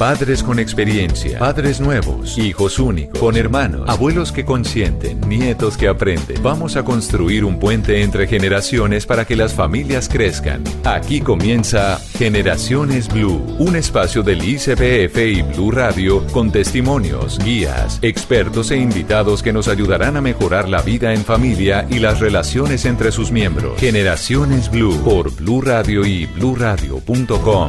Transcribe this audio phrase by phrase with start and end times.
[0.00, 6.42] Padres con experiencia, padres nuevos, hijos únicos, con hermanos, abuelos que consienten, nietos que aprenden.
[6.42, 10.64] Vamos a construir un puente entre generaciones para que las familias crezcan.
[10.84, 18.70] Aquí comienza Generaciones Blue, un espacio del ICBF y Blue Radio con testimonios, guías, expertos
[18.70, 23.12] e invitados que nos ayudarán a mejorar la vida en familia y las relaciones entre
[23.12, 23.78] sus miembros.
[23.78, 27.68] Generaciones Blue por Blue Radio y bluradio.com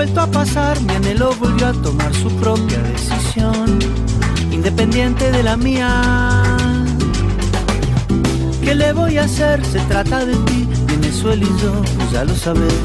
[0.00, 3.78] Vuelto a pasar, mi anhelo volvió a tomar su propia decisión,
[4.50, 6.42] independiente de la mía.
[8.64, 9.62] ¿Qué le voy a hacer?
[9.62, 12.82] Se trata de ti, Venezuela y yo, pues ya lo sabes,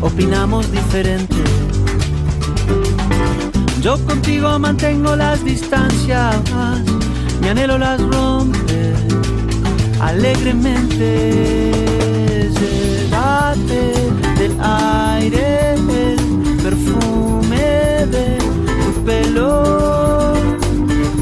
[0.00, 1.42] opinamos diferente.
[3.80, 6.36] Yo contigo mantengo las distancias,
[7.40, 8.94] mi anhelo las rompe
[10.00, 11.72] alegremente.
[12.60, 13.82] Llévate
[14.38, 15.43] del aire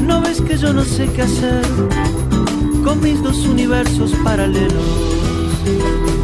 [0.01, 1.61] No ves que yo no sé qué hacer
[2.83, 6.22] con mis dos universos paralelos.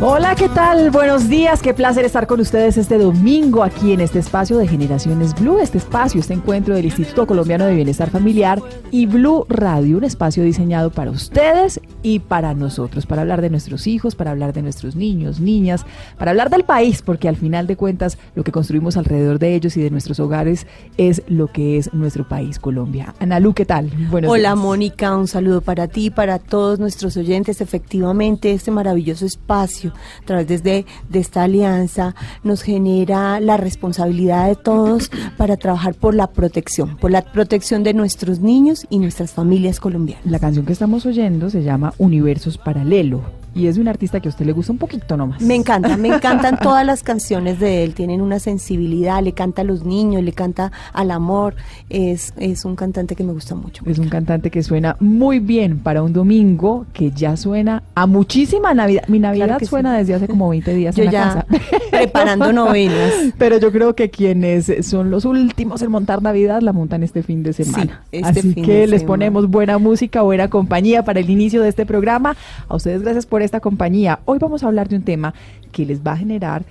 [0.00, 0.92] Hola, ¿qué tal?
[0.92, 5.34] Buenos días, qué placer estar con ustedes este domingo aquí en este espacio de Generaciones
[5.34, 10.04] Blue, este espacio, este encuentro del Instituto Colombiano de Bienestar Familiar y Blue Radio, un
[10.04, 14.62] espacio diseñado para ustedes y para nosotros, para hablar de nuestros hijos, para hablar de
[14.62, 15.84] nuestros niños, niñas,
[16.16, 19.76] para hablar del país, porque al final de cuentas lo que construimos alrededor de ellos
[19.76, 23.16] y de nuestros hogares es lo que es nuestro país, Colombia.
[23.18, 23.90] Analu, ¿qué tal?
[24.10, 27.60] Buenos Hola, Mónica, un saludo para ti, para todos nuestros oyentes.
[27.60, 35.10] Efectivamente, este maravilloso espacio a través de, esta alianza nos genera la responsabilidad de todos
[35.36, 40.24] para trabajar por la protección, por la protección de nuestros niños y nuestras familias colombianas.
[40.26, 43.22] La canción que estamos oyendo se llama Universos Paralelo
[43.58, 45.40] y es de un artista que a usted le gusta un poquito nomás.
[45.42, 49.64] Me encanta, me encantan todas las canciones de él, tienen una sensibilidad, le canta a
[49.64, 51.56] los niños, le canta al amor,
[51.90, 53.82] es, es un cantante que me gusta mucho.
[53.86, 58.74] Es un cantante que suena muy bien para un domingo, que ya suena a muchísima
[58.74, 59.02] Navidad.
[59.08, 61.46] Mi Navidad suena desde hace como 20 días yo en la ya casa.
[61.90, 63.12] preparando novenas.
[63.38, 67.42] Pero yo creo que quienes son los últimos en montar Navidad la montan este fin
[67.42, 68.02] de semana.
[68.10, 69.06] Sí, este Así fin que les semana.
[69.06, 72.36] ponemos buena música, buena compañía para el inicio de este programa.
[72.68, 74.20] A ustedes gracias por esta compañía.
[74.26, 75.34] Hoy vamos a hablar de un tema
[75.72, 76.64] que les va a generar,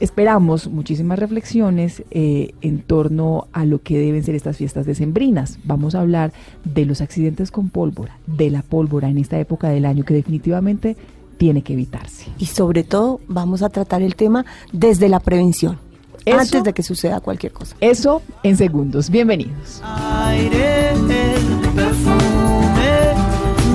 [0.00, 5.58] esperamos, muchísimas reflexiones eh, en torno a lo que deben ser estas fiestas decembrinas.
[5.64, 6.32] Vamos a hablar
[6.64, 10.96] de los accidentes con pólvora, de la pólvora en esta época del año que definitivamente
[11.38, 12.26] tiene que evitarse.
[12.38, 15.78] Y sobre todo vamos a tratar el tema desde la prevención,
[16.24, 17.76] Eso- antes de que suceda cualquier cosa.
[17.80, 19.08] Eso en segundos.
[19.10, 19.80] Bienvenidos.
[19.84, 22.90] Aire, el perfume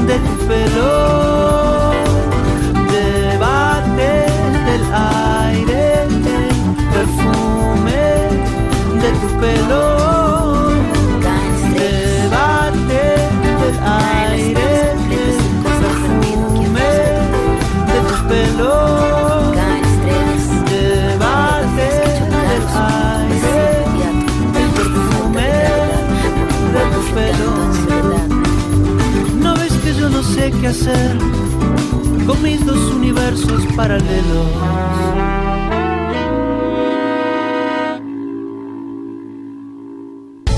[0.07, 1.80] de tu pelo.
[9.11, 9.83] De tu pelo.
[11.73, 13.03] Debate
[13.61, 14.71] del aire,
[24.75, 25.53] perfume
[26.73, 27.53] de tu pelo.
[29.41, 31.17] No ves que yo no sé qué hacer
[32.25, 35.40] con mis dos universos paralelos.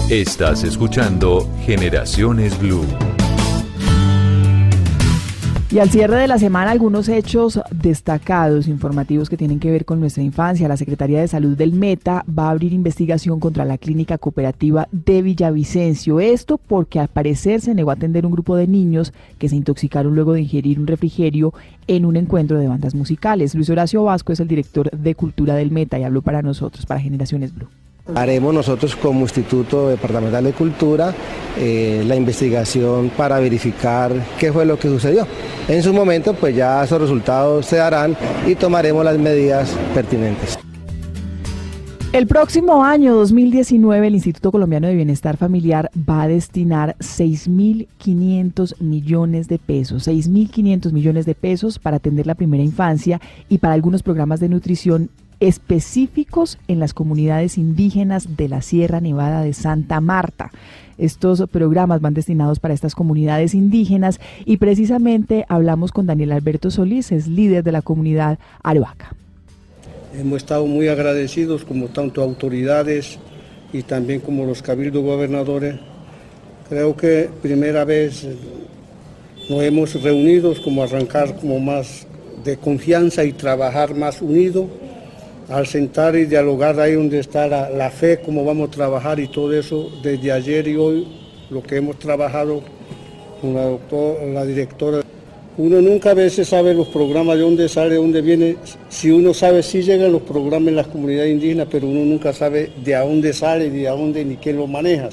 [0.09, 2.85] Estás escuchando Generaciones Blue.
[5.71, 10.01] Y al cierre de la semana, algunos hechos destacados, informativos que tienen que ver con
[10.01, 10.67] nuestra infancia.
[10.67, 15.21] La Secretaría de Salud del Meta va a abrir investigación contra la clínica cooperativa de
[15.21, 16.19] Villavicencio.
[16.19, 20.13] Esto porque al parecer se negó a atender un grupo de niños que se intoxicaron
[20.13, 21.53] luego de ingerir un refrigerio
[21.87, 23.55] en un encuentro de bandas musicales.
[23.55, 26.99] Luis Horacio Vasco es el director de Cultura del Meta y habló para nosotros, para
[26.99, 27.69] Generaciones Blue.
[28.15, 31.13] Haremos nosotros como Instituto Departamental de Cultura
[31.57, 35.25] eh, la investigación para verificar qué fue lo que sucedió.
[35.69, 40.59] En su momento pues ya esos resultados se darán y tomaremos las medidas pertinentes.
[42.11, 49.47] El próximo año 2019 el Instituto Colombiano de Bienestar Familiar va a destinar 6.500 millones
[49.47, 54.39] de pesos, 6.500 millones de pesos para atender la primera infancia y para algunos programas
[54.41, 55.09] de nutrición
[55.39, 60.51] específicos en las comunidades indígenas de la Sierra Nevada de Santa Marta.
[60.97, 67.11] Estos programas van destinados para estas comunidades indígenas y precisamente hablamos con Daniel Alberto Solís,
[67.11, 69.15] es líder de la comunidad Aroaca.
[70.15, 73.17] Hemos estado muy agradecidos como tanto autoridades
[73.71, 75.75] y también como los cabildos gobernadores.
[76.69, 78.27] Creo que primera vez
[79.49, 82.05] nos hemos reunido como arrancar como más
[82.45, 84.67] de confianza y trabajar más unidos
[85.53, 89.53] al sentar y dialogar ahí donde está la, fe, cómo vamos a trabajar y todo
[89.53, 91.07] eso, desde ayer y hoy,
[91.51, 92.63] lo que hemos trabajado
[93.39, 93.77] con la,
[94.33, 95.01] la directora.
[95.55, 98.55] Uno nunca a veces sabe los programas, de dónde sale, de dónde viene.
[98.89, 102.71] Si uno sabe, sí llegan los programas en las comunidades indígenas, pero uno nunca sabe
[102.83, 105.09] de dónde sale, de dónde ni quién lo maneja.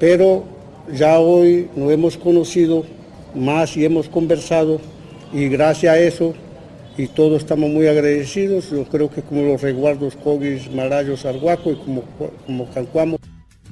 [0.00, 0.42] Pero
[0.92, 2.82] ya hoy nos hemos conocido
[3.36, 4.80] más y hemos conversado
[5.32, 6.34] y gracias a eso
[6.98, 8.70] y todos estamos muy agradecidos.
[8.70, 12.02] Yo creo que como los resguardos Cogis, Marayos, Arhuaco y como,
[12.44, 13.18] como Cancuamo.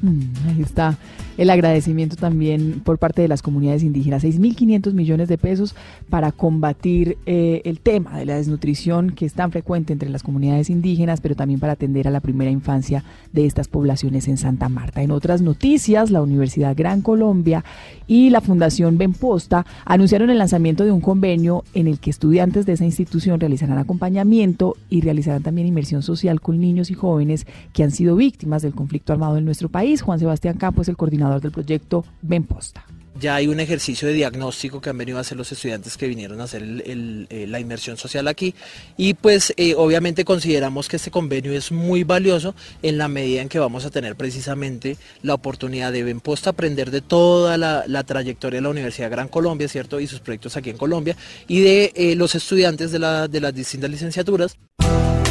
[0.00, 0.96] Mm, ahí está
[1.36, 4.24] el agradecimiento también por parte de las comunidades indígenas.
[4.24, 5.74] 6.500 millones de pesos
[6.08, 10.70] para combatir eh, el tema de la desnutrición que es tan frecuente entre las comunidades
[10.70, 15.02] indígenas, pero también para atender a la primera infancia de estas poblaciones en Santa Marta.
[15.02, 17.64] En otras noticias, la Universidad Gran Colombia
[18.06, 22.72] y la Fundación Benposta anunciaron el lanzamiento de un convenio en el que estudiantes de
[22.72, 27.90] esa institución realizarán acompañamiento y realizarán también inmersión social con niños y jóvenes que han
[27.90, 30.02] sido víctimas del conflicto armado en nuestro país.
[30.02, 32.84] Juan Sebastián Campo es el coordinador del proyecto Benposta
[33.20, 36.40] ya hay un ejercicio de diagnóstico que han venido a hacer los estudiantes que vinieron
[36.40, 38.54] a hacer eh, la inmersión social aquí
[38.96, 43.48] y pues eh, obviamente consideramos que este convenio es muy valioso en la medida en
[43.48, 48.62] que vamos a tener precisamente la oportunidad de Benposta aprender de toda la, trayectoria de
[48.62, 49.98] la Universidad Gran Colombia, ¿cierto?
[49.98, 51.16] Y sus proyectos aquí en Colombia
[51.48, 54.56] y de eh, los estudiantes de, la, de las distintas licenciaturas.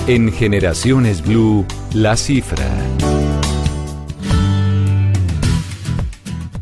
[0.07, 2.67] En Generaciones Blue, la cifra.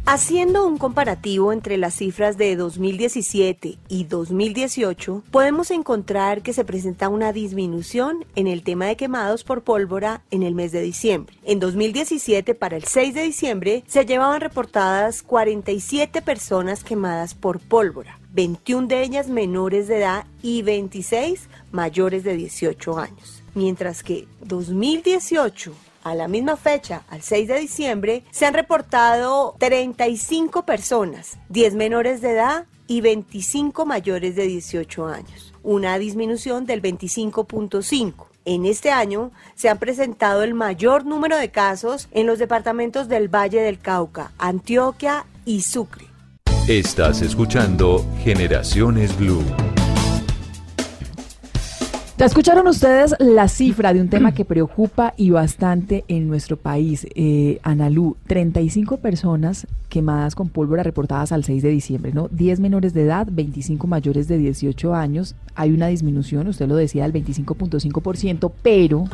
[0.06, 7.08] Haciendo un comparativo entre las cifras de 2017 y 2018, podemos encontrar que se presenta
[7.08, 11.38] una disminución en el tema de quemados por pólvora en el mes de diciembre.
[11.46, 18.20] En 2017, para el 6 de diciembre, se llevaban reportadas 47 personas quemadas por pólvora,
[18.34, 23.42] 21 de ellas menores de edad y 26 mayores de 18 años.
[23.56, 25.74] Mientras que 2018
[26.04, 32.22] a la misma fecha, al 6 de diciembre, se han reportado 35 personas, 10 menores
[32.22, 38.28] de edad y 25 mayores de 18 años, una disminución del 25.5.
[38.46, 43.34] En este año se han presentado el mayor número de casos en los departamentos del
[43.34, 46.08] Valle del Cauca, Antioquia y Sucre.
[46.68, 49.44] Estás escuchando Generaciones Blue.
[52.20, 57.06] Escucharon ustedes la cifra de un tema que preocupa y bastante en nuestro país.
[57.16, 62.30] Eh, Analú, 35 personas quemadas con pólvora reportadas al 6 de diciembre, ¿no?
[62.30, 65.36] 10 menores de edad, 25 mayores de 18 años.
[65.56, 69.06] Hay una disminución, usted lo decía, del 25.5%, pero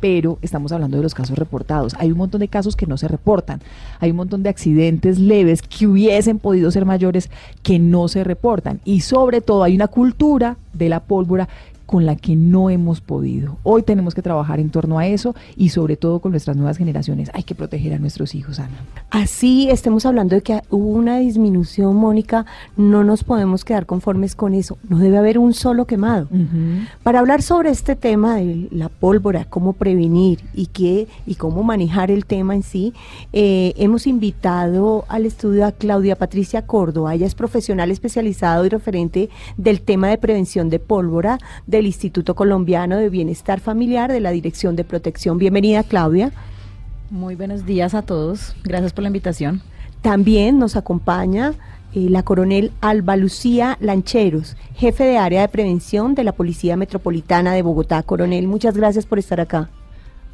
[0.00, 1.94] pero estamos hablando de los casos reportados.
[1.98, 3.60] Hay un montón de casos que no se reportan.
[3.98, 7.30] Hay un montón de accidentes leves que hubiesen podido ser mayores
[7.64, 8.80] que no se reportan.
[8.84, 11.48] Y sobre todo hay una cultura de la pólvora
[11.88, 13.56] con la que no hemos podido.
[13.62, 17.30] Hoy tenemos que trabajar en torno a eso y sobre todo con nuestras nuevas generaciones.
[17.32, 18.76] Hay que proteger a nuestros hijos, Ana.
[19.08, 22.44] Así estemos hablando de que hubo una disminución, Mónica,
[22.76, 24.76] no nos podemos quedar conformes con eso.
[24.86, 26.28] No debe haber un solo quemado.
[27.02, 32.10] Para hablar sobre este tema de la pólvora, cómo prevenir y qué y cómo manejar
[32.10, 32.92] el tema en sí,
[33.32, 37.14] eh, hemos invitado al estudio a Claudia Patricia Córdoba.
[37.14, 42.34] Ella es profesional especializado y referente del tema de prevención de pólvora de del Instituto
[42.34, 45.38] Colombiano de Bienestar Familiar de la Dirección de Protección.
[45.38, 46.32] Bienvenida, Claudia.
[47.08, 48.56] Muy buenos días a todos.
[48.64, 49.62] Gracias por la invitación.
[50.02, 51.54] También nos acompaña
[51.94, 57.52] eh, la coronel Alba Lucía Lancheros, jefe de área de prevención de la Policía Metropolitana
[57.52, 58.02] de Bogotá.
[58.02, 59.70] Coronel, muchas gracias por estar acá.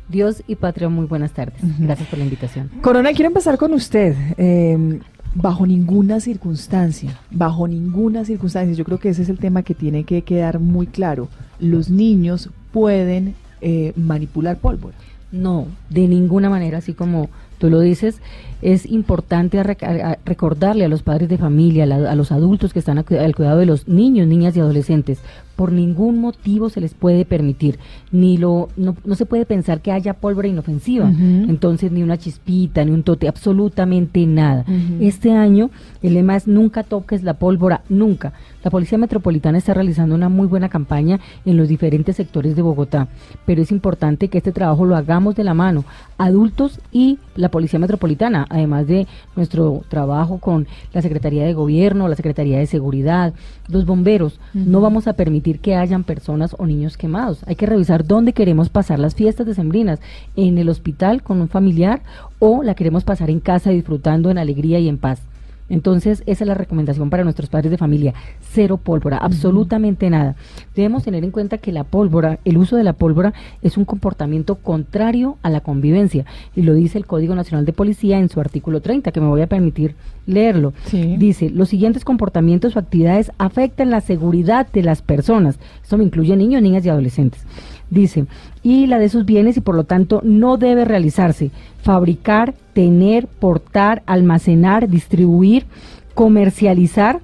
[0.08, 1.60] Dios y patria, muy buenas tardes.
[1.78, 2.70] Gracias por la invitación.
[2.80, 4.16] Coronel, quiero empezar con usted.
[4.38, 4.98] Eh,
[5.34, 10.04] bajo ninguna circunstancia, bajo ninguna circunstancia, yo creo que ese es el tema que tiene
[10.04, 11.28] que quedar muy claro.
[11.58, 14.96] Los niños pueden eh, manipular pólvora.
[15.32, 18.20] No, de ninguna manera, así como tú lo dices,
[18.64, 23.58] es importante recordarle a los padres de familia, a, los adultos que están al cuidado
[23.58, 25.20] de los niños, niñas y adolescentes,
[25.54, 27.78] por ningún motivo se les puede permitir,
[28.10, 32.90] ni lo, no, se puede pensar que haya pólvora inofensiva, entonces ni una chispita, ni
[32.90, 34.64] un tote, absolutamente nada.
[34.98, 35.70] Este año
[36.02, 38.32] el lema es nunca toques la pólvora, nunca.
[38.64, 43.08] La Policía Metropolitana está realizando una muy buena campaña en los diferentes sectores de Bogotá,
[43.44, 45.84] pero es importante que este trabajo lo hagamos de la mano,
[46.18, 49.06] adultos y la Policía Metropolitana, además de
[49.36, 53.34] nuestro trabajo con la Secretaría de Gobierno, la Secretaría de Seguridad,
[53.68, 54.38] los bomberos.
[54.52, 57.40] No vamos a permitir que hayan personas o niños quemados.
[57.46, 60.00] Hay que revisar dónde queremos pasar las fiestas decembrinas,
[60.36, 62.02] en el hospital con un familiar
[62.38, 65.20] o la queremos pasar en casa disfrutando en alegría y en paz.
[65.68, 68.14] Entonces, esa es la recomendación para nuestros padres de familia.
[68.40, 70.36] Cero pólvora, absolutamente nada.
[70.74, 74.56] Debemos tener en cuenta que la pólvora, el uso de la pólvora es un comportamiento
[74.56, 76.26] contrario a la convivencia.
[76.54, 79.40] Y lo dice el Código Nacional de Policía en su artículo 30, que me voy
[79.40, 79.94] a permitir
[80.26, 80.72] leerlo.
[80.90, 85.58] Dice, los siguientes comportamientos o actividades afectan la seguridad de las personas.
[85.82, 87.44] Esto me incluye niños, niñas y adolescentes.
[87.90, 88.26] Dice,
[88.62, 91.50] y la de sus bienes y por lo tanto no debe realizarse
[91.82, 95.66] fabricar, tener, portar, almacenar, distribuir,
[96.14, 97.20] comercializar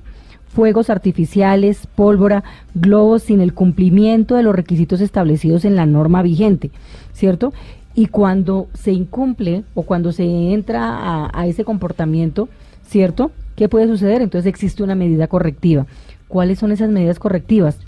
[0.49, 6.71] fuegos artificiales, pólvora, globos sin el cumplimiento de los requisitos establecidos en la norma vigente,
[7.13, 7.53] ¿cierto?
[7.95, 12.49] Y cuando se incumple o cuando se entra a, a ese comportamiento,
[12.91, 13.31] ¿cierto?
[13.57, 14.21] ¿Qué puede suceder?
[14.21, 15.87] Entonces existe una medida correctiva.
[16.29, 17.79] ¿Cuáles son esas medidas correctivas?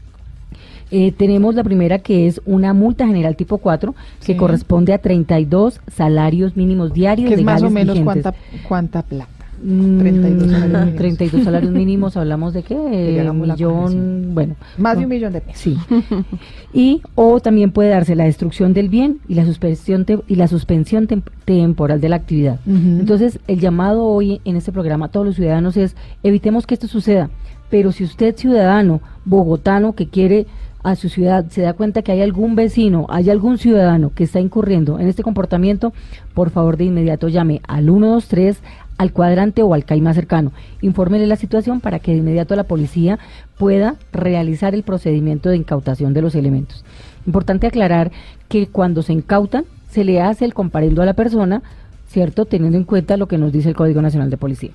[0.90, 3.94] Eh, tenemos la primera que es una multa general tipo 4
[4.24, 7.28] que corresponde a 32 salarios mínimos diarios.
[7.28, 8.34] Que es más o menos cuánta,
[8.68, 9.31] cuánta plata.
[9.62, 10.96] 32 mm, salarios, mínimos.
[10.96, 12.74] 32 salarios mínimos, hablamos de qué?
[13.32, 14.56] Un millón, bueno.
[14.76, 15.60] Más de un millón de pesos.
[15.60, 15.78] Sí.
[16.74, 21.06] y o también puede darse la destrucción del bien y la suspensión y la suspensión
[21.44, 22.58] temporal de la actividad.
[22.66, 26.88] Entonces, el llamado hoy en este programa a todos los ciudadanos es evitemos que esto
[26.88, 27.30] suceda.
[27.70, 30.46] Pero si usted ciudadano bogotano que quiere
[30.82, 34.40] a su ciudad se da cuenta que hay algún vecino, hay algún ciudadano que está
[34.40, 35.92] incurriendo en este comportamiento,
[36.34, 38.60] por favor de inmediato llame al 123,
[38.98, 40.52] al cuadrante o al CAI más cercano.
[40.80, 43.18] Infórmele la situación para que de inmediato la policía
[43.58, 46.84] pueda realizar el procedimiento de incautación de los elementos.
[47.26, 48.10] Importante aclarar
[48.48, 51.62] que cuando se incautan, se le hace el comparendo a la persona,
[52.08, 52.44] ¿cierto?
[52.44, 54.70] Teniendo en cuenta lo que nos dice el Código Nacional de Policía.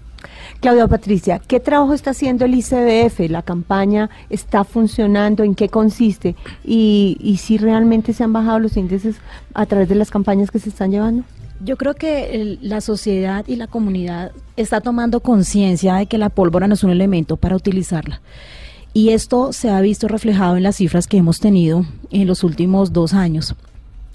[0.59, 3.29] Claudia Patricia, ¿qué trabajo está haciendo el ICBF?
[3.29, 5.43] ¿La campaña está funcionando?
[5.43, 6.35] ¿En qué consiste?
[6.63, 9.17] ¿Y, y si realmente se han bajado los índices
[9.53, 11.23] a través de las campañas que se están llevando?
[11.59, 16.67] Yo creo que la sociedad y la comunidad está tomando conciencia de que la pólvora
[16.67, 18.21] no es un elemento para utilizarla.
[18.93, 22.93] Y esto se ha visto reflejado en las cifras que hemos tenido en los últimos
[22.93, 23.55] dos años.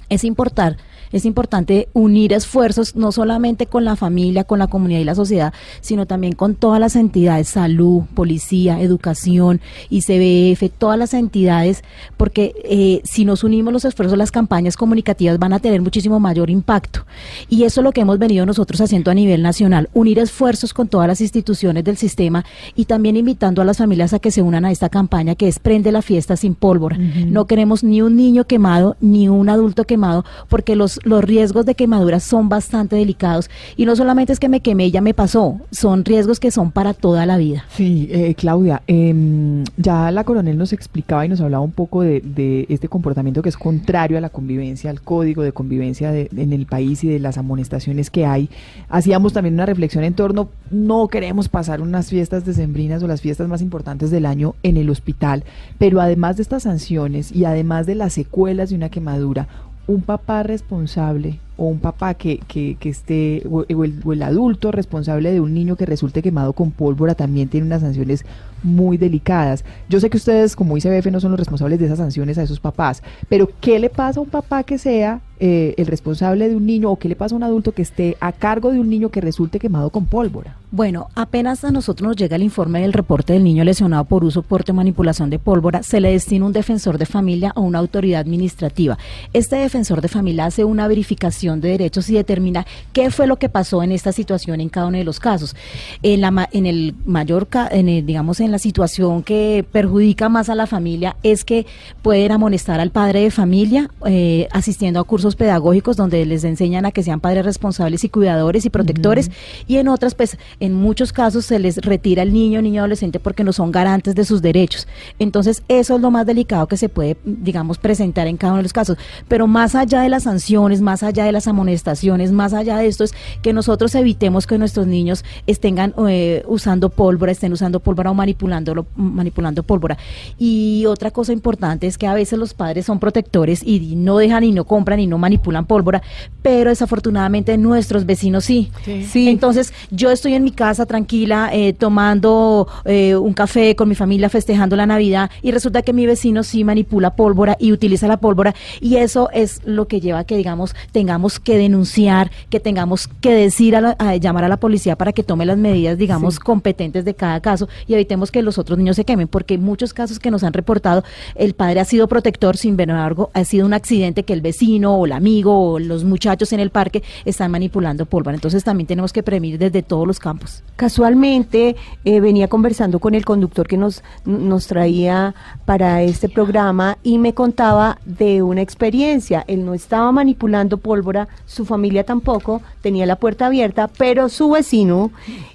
[0.09, 0.83] Es importante
[1.13, 5.53] es importante unir esfuerzos no solamente con la familia, con la comunidad y la sociedad,
[5.81, 11.85] sino también con todas las entidades, salud, policía, educación, ICBF, todas las entidades,
[12.17, 16.51] porque eh, si nos unimos los esfuerzos, las campañas comunicativas van a tener muchísimo mayor
[16.51, 17.05] impacto.
[17.49, 20.89] Y eso es lo que hemos venido nosotros haciendo a nivel nacional, unir esfuerzos con
[20.89, 24.65] todas las instituciones del sistema y también invitando a las familias a que se unan
[24.65, 26.97] a esta campaña que es Prende la fiesta sin pólvora.
[26.97, 31.75] No queremos ni un niño quemado ni un adulto quemado porque los los riesgos de
[31.75, 36.05] quemaduras son bastante delicados y no solamente es que me quemé ya me pasó, son
[36.05, 37.65] riesgos que son para toda la vida.
[37.71, 42.23] Sí, eh, Claudia, em, ya la coronel nos explicaba y nos hablaba un poco de,
[42.69, 47.05] este comportamiento que es contrario a la convivencia, al código de convivencia en el país
[47.05, 48.49] y de las amonestaciones que hay.
[48.89, 53.49] Hacíamos también una reflexión en torno, no queremos pasar unas fiestas decembrinas o las fiestas
[53.49, 55.45] más importantes del año en el hospital,
[55.79, 59.49] pero además de estas sanciones y además de las secuelas de una quemadura,
[59.87, 65.41] un papá responsable o un papá que, que, que esté, o, el, adulto responsable de
[65.41, 68.25] un niño que resulte quemado con pólvora también tiene unas sanciones
[68.63, 69.65] muy delicadas.
[69.89, 72.61] Yo sé que ustedes como ICBF no son los responsables de esas sanciones a esos
[72.61, 76.65] papás, pero ¿qué le pasa a un papá que sea eh, el responsable de un
[76.67, 79.09] niño o qué le pasa a un adulto que esté a cargo de un niño
[79.09, 80.55] que resulte quemado con pólvora?
[80.71, 84.43] Bueno, apenas a nosotros nos llega el informe del reporte del niño lesionado por uso,
[84.43, 88.21] porte o manipulación de pólvora, se le destina un defensor de familia o una autoridad
[88.21, 88.97] administrativa.
[89.33, 93.49] Este defensor de familia hace una verificación de derechos y determina qué fue lo que
[93.49, 95.57] pasó en esta situación en cada uno de los casos.
[96.05, 101.17] En, la, el mayor, en digamos, en la situación que perjudica más a la familia
[101.25, 101.67] es que
[102.01, 106.93] pueden amonestar al padre de familia eh, asistiendo a cursos pedagógicos donde les enseñan a
[106.93, 109.31] que sean padres responsables y cuidadores y protectores
[109.67, 113.21] y en otras, pues, en muchos casos se les retira el niño o niño adolescente
[113.21, 114.87] porque no son garantes de sus derechos.
[115.19, 118.65] Entonces, eso es lo más delicado que se puede, digamos, presentar en cada uno de
[118.65, 118.97] los casos.
[119.29, 123.05] Pero más allá de las sanciones, más allá de las amonestaciones, más allá de esto,
[123.05, 123.13] es
[123.43, 125.77] que nosotros evitemos que nuestros niños estén
[126.09, 129.99] eh, usando pólvora, estén usando pólvora o manipulándolo, manipulando pólvora.
[130.39, 134.45] Y otra cosa importante es que a veces los padres son protectores y no dejan
[134.45, 136.03] y no compran y no manipulan pólvora,
[136.43, 138.71] pero desafortunadamente nuestros vecinos sí.
[139.09, 139.29] sí.
[139.29, 144.29] Entonces, yo estoy en mi casa tranquila, eh, tomando eh, un café con mi familia,
[144.29, 148.55] festejando la Navidad, y resulta que mi vecino sí manipula pólvora y utiliza la pólvora,
[148.81, 153.33] y eso es lo que lleva a que, digamos, tengamos que denunciar, que tengamos que
[153.33, 157.41] decir, a, llamar a la policía para que tome las medidas, digamos, competentes de cada
[157.41, 160.53] caso y evitemos que los otros niños se quemen, porque muchos casos que nos han
[160.53, 164.97] reportado, el padre ha sido protector, sin embargo, ha sido un accidente que el vecino
[164.97, 168.35] o el amigo o los muchachos en el parque están manipulando pólvora.
[168.35, 170.63] Entonces también tenemos que prevenir desde todos los campos.
[170.77, 177.19] Casualmente eh, venía conversando con el conductor que nos, nos traía para este programa y
[177.19, 179.45] me contaba de una experiencia.
[179.47, 185.11] Él no estaba manipulando pólvora, su familia tampoco, tenía la puerta abierta, pero su vecino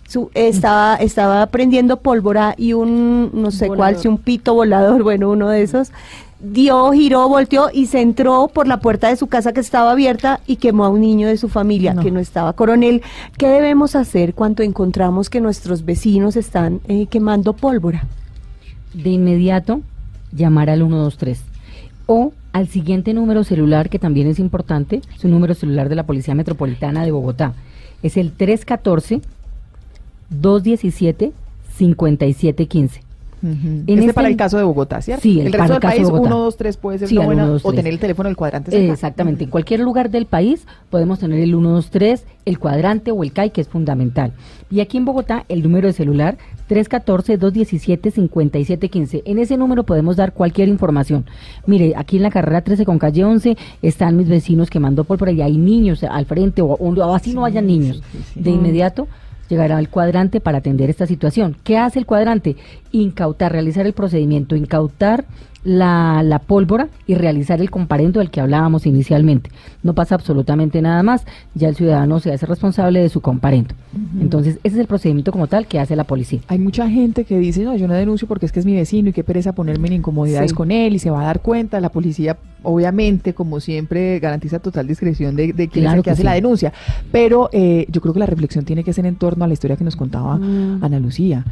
[0.08, 5.30] su, estaba, estaba prendiendo pólvora y un, no sé cuál, si un pito volador, bueno,
[5.30, 5.92] uno de esos,
[6.40, 10.40] dio, giró, volteó y se entró por la puerta de su casa que estaba abierta
[10.46, 12.54] y quemó a un niño de su familia que no estaba.
[12.54, 13.02] Coronel,
[13.38, 18.06] ¿qué debemos hacer cuando encontramos que nuestros vecinos están eh, quemando pólvora?
[18.94, 19.82] De inmediato,
[20.32, 21.42] llamar al 123
[22.06, 26.06] o al siguiente número celular que también es importante, es un número celular de la
[26.06, 27.54] Policía Metropolitana de Bogotá.
[28.04, 29.22] Es el 314
[30.30, 31.34] 217
[31.78, 33.07] 5715
[33.44, 35.22] en este, para el caso de Bogotá, ¿cierto?
[35.22, 38.00] Sí, el, resto del país, 1, 2, 3 puede ser una buena, o tener el
[38.00, 38.90] teléfono del cuadrante.
[38.90, 43.52] Exactamente, en cualquier lugar del país podemos tener el 123, el cuadrante o el CAI,
[43.52, 44.34] que es fundamental.
[44.70, 46.38] Y aquí en Bogotá, el número de celular
[46.70, 49.24] 314-217-5715.
[49.26, 51.26] En ese número podemos dar cualquier información.
[51.66, 55.28] Mire, aquí en la carrera 13 con calle 11 están mis vecinos que mandó por
[55.28, 56.78] ahí, hay niños al frente, o,
[57.14, 58.04] así no hayan niños.
[58.36, 59.08] de inmediato
[59.50, 61.58] llegará al cuadrante para atender esta situación.
[61.64, 62.56] ¿Qué hace el cuadrante?
[62.92, 65.26] Incautar, realizar el procedimiento, incautar
[65.64, 69.50] la, la, pólvora y realizar el comparendo del que hablábamos inicialmente.
[69.84, 73.76] No pasa absolutamente nada más, ya el ciudadano se hace responsable de su comparendo.
[74.22, 76.40] Entonces, ese es el procedimiento como tal que hace la policía.
[76.48, 79.10] Hay mucha gente que dice, no, yo no denuncio porque es que es mi vecino
[79.10, 81.80] y qué pereza ponerme en incomodidades con él y se va a dar cuenta.
[81.80, 86.24] La policía, obviamente, como siempre, garantiza total discreción de, de quién es el que, hace
[86.24, 86.74] la denuncia.
[87.12, 89.76] Pero eh, yo creo que la reflexión tiene que ser en torno a la historia
[89.78, 90.84] que nos contaba mm.
[90.84, 91.44] Ana Lucía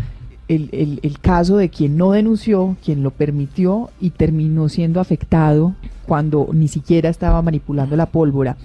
[0.47, 5.73] el, el, caso de quien no denunció, quien lo permitió y terminó siendo afectado
[6.05, 8.57] cuando ni siquiera estaba manipulando la pólvora.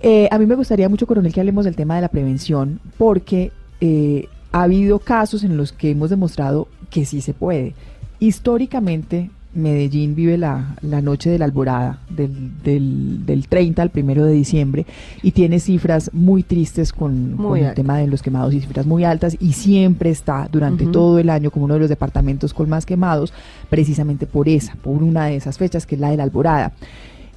[0.00, 3.52] Eh, a mí me gustaría mucho, coronel, que hablemos del tema de la prevención, porque
[3.80, 7.74] eh, ha habido casos en los que hemos demostrado que sí se puede.
[8.18, 14.24] Históricamente, Medellín vive la, la noche de la alborada, del, del, del, 30 al 1
[14.24, 14.86] de diciembre,
[15.22, 19.36] y tiene cifras muy tristes con, el tema de los quemados y cifras muy altas,
[19.40, 23.32] y siempre está durante todo el año como uno de los departamentos con más quemados,
[23.68, 26.72] precisamente por esa, por una de esas fechas, que es la de la alborada.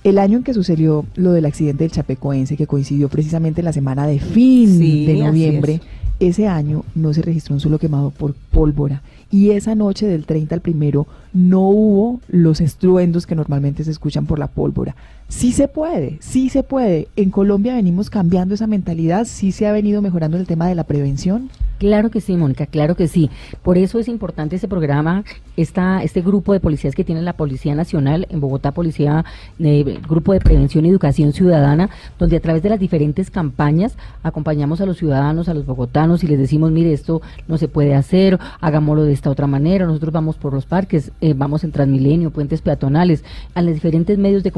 [0.04, 3.74] El año en que sucedió lo del accidente del Chapecoense, que coincidió precisamente en la
[3.74, 5.82] semana de fin de noviembre,
[6.20, 9.02] ese año no se registró un solo quemado por pólvora
[9.32, 14.26] y esa noche del 30 al primero no hubo los estruendos que normalmente se escuchan
[14.26, 14.96] por la pólvora.
[15.28, 17.08] Sí se puede, sí se puede.
[17.16, 20.86] En Colombia venimos cambiando esa mentalidad, sí se ha venido mejorando el tema de la
[20.86, 21.50] prevención.
[21.80, 23.30] Claro que sí, Mónica, claro que sí.
[23.64, 25.24] Por eso es importante este programa,
[25.56, 29.24] esta, este grupo de policías que tiene la Policía Nacional en Bogotá, Policía,
[29.60, 34.82] eh, Grupo de Prevención y Educación Ciudadana, donde a través de las diferentes campañas acompañamos
[34.82, 38.38] a los ciudadanos, a los bogotanos y les decimos, mire, esto no se puede hacer,
[38.60, 42.62] hagámoslo de esta otra manera, nosotros vamos por los parques, eh, vamos en Transmilenio, puentes
[42.62, 43.24] peatonales,
[43.56, 44.52] a los diferentes medios de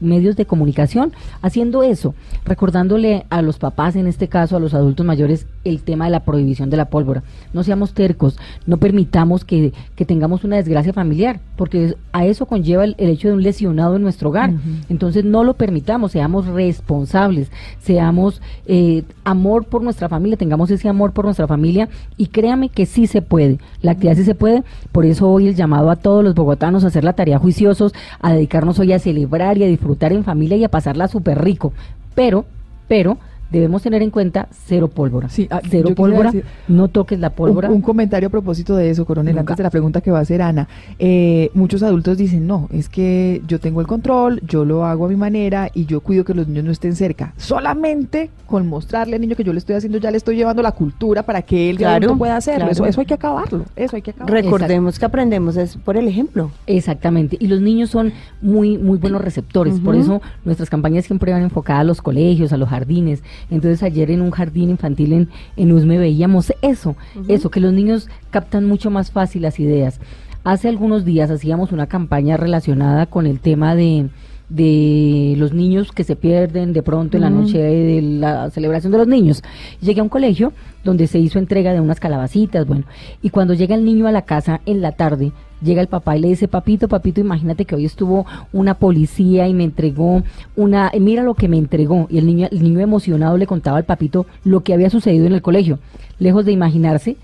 [0.00, 5.04] medios de comunicación haciendo eso, recordándole a los papás, en este caso a los adultos
[5.06, 7.22] mayores, el tema de la prohibición prohibición de la pólvora.
[7.52, 12.84] No seamos tercos, no permitamos que, que tengamos una desgracia familiar, porque a eso conlleva
[12.84, 14.52] el, hecho de un lesionado en nuestro hogar.
[14.88, 21.12] Entonces no lo permitamos, seamos responsables, seamos eh, amor por nuestra familia, tengamos ese amor
[21.12, 25.04] por nuestra familia y créame que sí se puede, la actividad sí se puede, por
[25.04, 28.78] eso hoy el llamado a todos los bogotanos a hacer la tarea juiciosos, a dedicarnos
[28.78, 31.72] hoy a celebrar y a disfrutar en familia y a pasarla súper rico,
[32.14, 32.44] pero,
[32.88, 33.18] pero
[33.50, 35.28] debemos tener en cuenta cero pólvora.
[35.28, 36.32] Sí, ah, cero pólvora,
[36.68, 37.70] no toques la pólvora.
[37.70, 40.42] Un, comentario a propósito de eso, coronel, antes de la pregunta que va a hacer
[40.42, 40.68] Ana.
[40.98, 45.08] Eh, muchos adultos dicen, no, es que yo tengo el control, yo lo hago a
[45.08, 47.34] mi manera y yo cuido que los niños no estén cerca.
[47.36, 50.72] Solamente con mostrarle al niño que yo le estoy haciendo, ya le estoy llevando la
[50.72, 52.70] cultura para que él claro, pueda hacerlo.
[52.70, 54.34] Eso, eso hay que acabarlo, eso hay que acabarlo.
[54.34, 56.50] Recordemos que aprendemos es por el ejemplo.
[56.66, 61.42] Exactamente, y los niños son muy, muy buenos receptores, por eso nuestras campañas siempre van
[61.42, 65.72] enfocadas a los colegios, a los jardines, entonces ayer en un jardín infantil en, en
[65.72, 66.96] USME veíamos eso,
[67.28, 70.00] eso, que los niños captan mucho más fácil las ideas.
[70.42, 74.08] Hace algunos días hacíamos una campaña relacionada con el tema de,
[74.48, 78.98] de los niños que se pierden de pronto en la noche de la celebración de
[78.98, 79.42] los niños.
[79.80, 82.84] Llegué a un colegio donde se hizo entrega de unas calabacitas, bueno,
[83.22, 86.20] y cuando llega el niño a la casa en la tarde, llega el papá y
[86.20, 90.22] le dice, papito, papito, imagínate que hoy estuvo una policía y me entregó
[90.56, 92.06] una, mira lo que me entregó.
[92.10, 95.32] Y el niño, el niño emocionado le contaba al papito lo que había sucedido en
[95.32, 95.78] el colegio,
[96.18, 97.16] lejos de imaginarse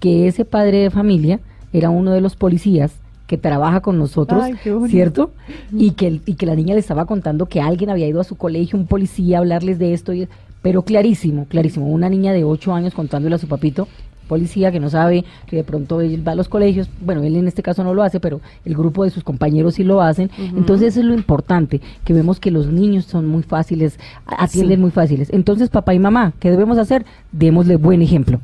[0.00, 1.40] que ese padre de familia
[1.72, 2.92] era uno de los policías
[3.26, 4.44] que trabaja con nosotros,
[4.88, 5.30] ¿cierto?
[5.72, 8.36] Y que, y que la niña le estaba contando que alguien había ido a su
[8.36, 10.28] colegio, un policía, a hablarles de esto, y,
[10.60, 13.88] pero clarísimo, clarísimo, una niña de 8 años contándole a su papito,
[14.28, 17.46] policía que no sabe que de pronto él va a los colegios, bueno, él en
[17.46, 20.30] este caso no lo hace, pero el grupo de sus compañeros sí lo hacen.
[20.38, 24.90] Entonces eso es lo importante, que vemos que los niños son muy fáciles, atienden muy
[24.90, 25.28] fáciles.
[25.32, 27.04] Entonces, papá y mamá, ¿qué debemos hacer?
[27.32, 28.40] Démosle buen ejemplo.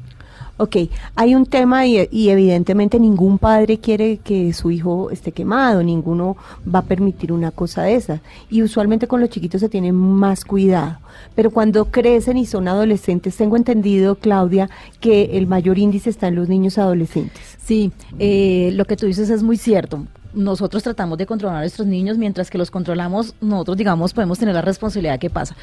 [0.61, 0.77] Ok,
[1.17, 6.81] hay un tema y, evidentemente ningún padre quiere que su hijo esté quemado, ninguno va
[6.81, 8.21] a permitir una cosa de esa.
[8.51, 10.99] Y usualmente con los chiquitos se tiene más cuidado.
[11.35, 14.69] Pero cuando crecen y son adolescentes, tengo entendido, Claudia,
[15.01, 17.57] que el mayor índice está en los niños adolescentes.
[17.65, 21.87] Sí, eh, lo que tú dices es muy cierto nosotros tratamos de controlar a nuestros
[21.87, 25.57] niños, mientras que los controlamos, nosotros, digamos, podemos tener la responsabilidad qué pasa.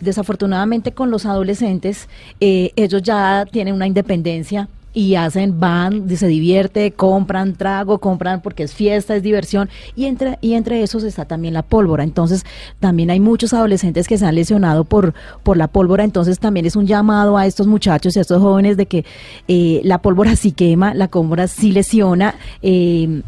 [0.00, 2.08] Desafortunadamente con los adolescentes,
[2.40, 8.62] eh, ellos ya tienen una independencia y hacen, van, se divierte, compran trago, compran porque
[8.62, 12.04] es fiesta, es diversión, y entre, y entre esos está también la pólvora.
[12.04, 12.44] Entonces,
[12.78, 16.76] también hay muchos adolescentes que se han lesionado por, por la pólvora, entonces también es
[16.76, 19.04] un llamado a estos muchachos y a estos jóvenes de que
[19.48, 22.36] eh, la pólvora sí quema, la pólvora sí lesiona.
[22.62, 23.22] Eh,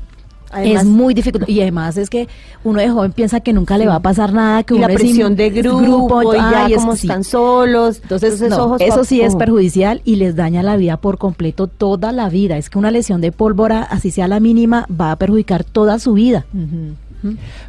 [0.54, 2.28] es muy difícil y además es que
[2.64, 5.36] uno de joven piensa que nunca le va a pasar nada que y la presión
[5.36, 10.62] de grupo, y ya como están solos entonces, eso sí es perjudicial y les daña
[10.62, 12.56] la vida por completo toda la vida.
[12.56, 16.12] Es que una lesión de pólvora así sea la mínima va a perjudicar toda su
[16.12, 16.46] vida.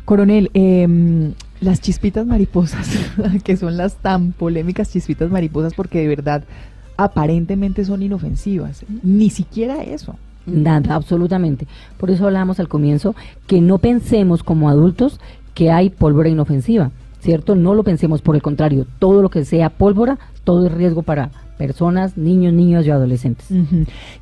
[0.05, 2.87] Coronel em, las chispitas mariposas
[3.43, 6.43] que son las tan polémicas chispitas mariposas porque de verdad
[6.97, 8.85] aparentemente son inofensivas.
[9.03, 10.15] Ni siquiera eso
[10.47, 11.67] Nada, absolutamente.
[11.97, 13.15] Por eso hablábamos al comienzo
[13.47, 15.19] que no pensemos como adultos
[15.53, 17.55] que hay pólvora inofensiva, ¿cierto?
[17.55, 21.31] No lo pensemos, por el contrario, todo lo que sea pólvora, todo es riesgo para
[21.57, 23.47] personas, niños, niños y adolescentes.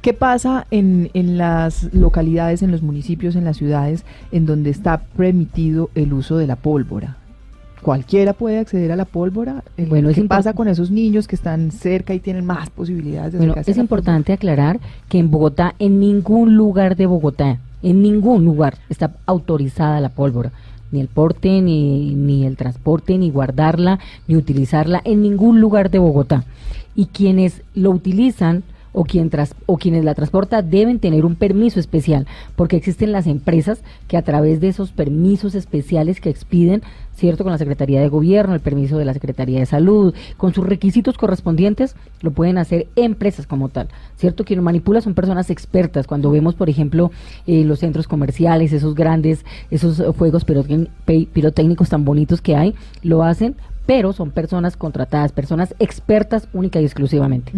[0.02, 5.04] ¿Qué pasa en, en las localidades, en los municipios, en las ciudades en donde está
[5.16, 7.18] permitido el uso de la pólvora?
[7.86, 9.64] Cualquiera puede acceder a la pólvora.
[9.78, 13.38] Eh, bueno, ¿Qué pasa con esos niños que están cerca y tienen más posibilidades de
[13.38, 18.80] Bueno, es importante aclarar que en Bogotá, en ningún lugar de Bogotá, en ningún lugar
[18.90, 20.52] está autorizada la pólvora.
[20.92, 26.00] Ni el porte, ni, ni el transporte, ni guardarla, ni utilizarla en ningún lugar de
[26.00, 26.44] Bogotá.
[26.96, 28.64] Y quienes lo utilizan,
[28.96, 33.28] o, quien tras, o quienes la transportan deben tener un permiso especial, porque existen las
[33.28, 36.82] empresas que a través de esos permisos especiales que expiden,
[37.16, 37.44] ¿cierto?
[37.44, 41.18] Con la Secretaría de Gobierno, el permiso de la Secretaría de Salud, con sus requisitos
[41.18, 44.46] correspondientes, lo pueden hacer empresas como tal, ¿cierto?
[44.46, 46.08] Quien lo manipula son personas expertas.
[46.08, 47.12] Cuando vemos, por ejemplo,
[47.48, 53.56] eh, los centros comerciales, esos grandes, esos juegos pirotécnicos tan bonitos que hay, lo hacen,
[53.86, 57.52] pero son personas contratadas, personas expertas única y exclusivamente.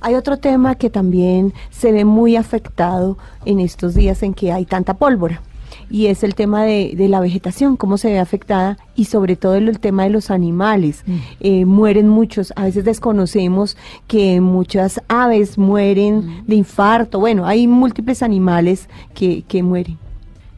[0.00, 4.64] Hay otro tema que también se ve muy afectado en estos días en que hay
[4.64, 5.42] tanta pólvora
[5.90, 9.78] y es el tema de, la vegetación, cómo se ve afectada y sobre todo el,
[9.80, 11.02] tema de los animales.
[11.06, 11.16] Mm.
[11.40, 16.46] Eh, mueren muchos, a veces desconocemos que muchas aves mueren mm.
[16.46, 19.98] de infarto, bueno, hay múltiples animales que, que mueren.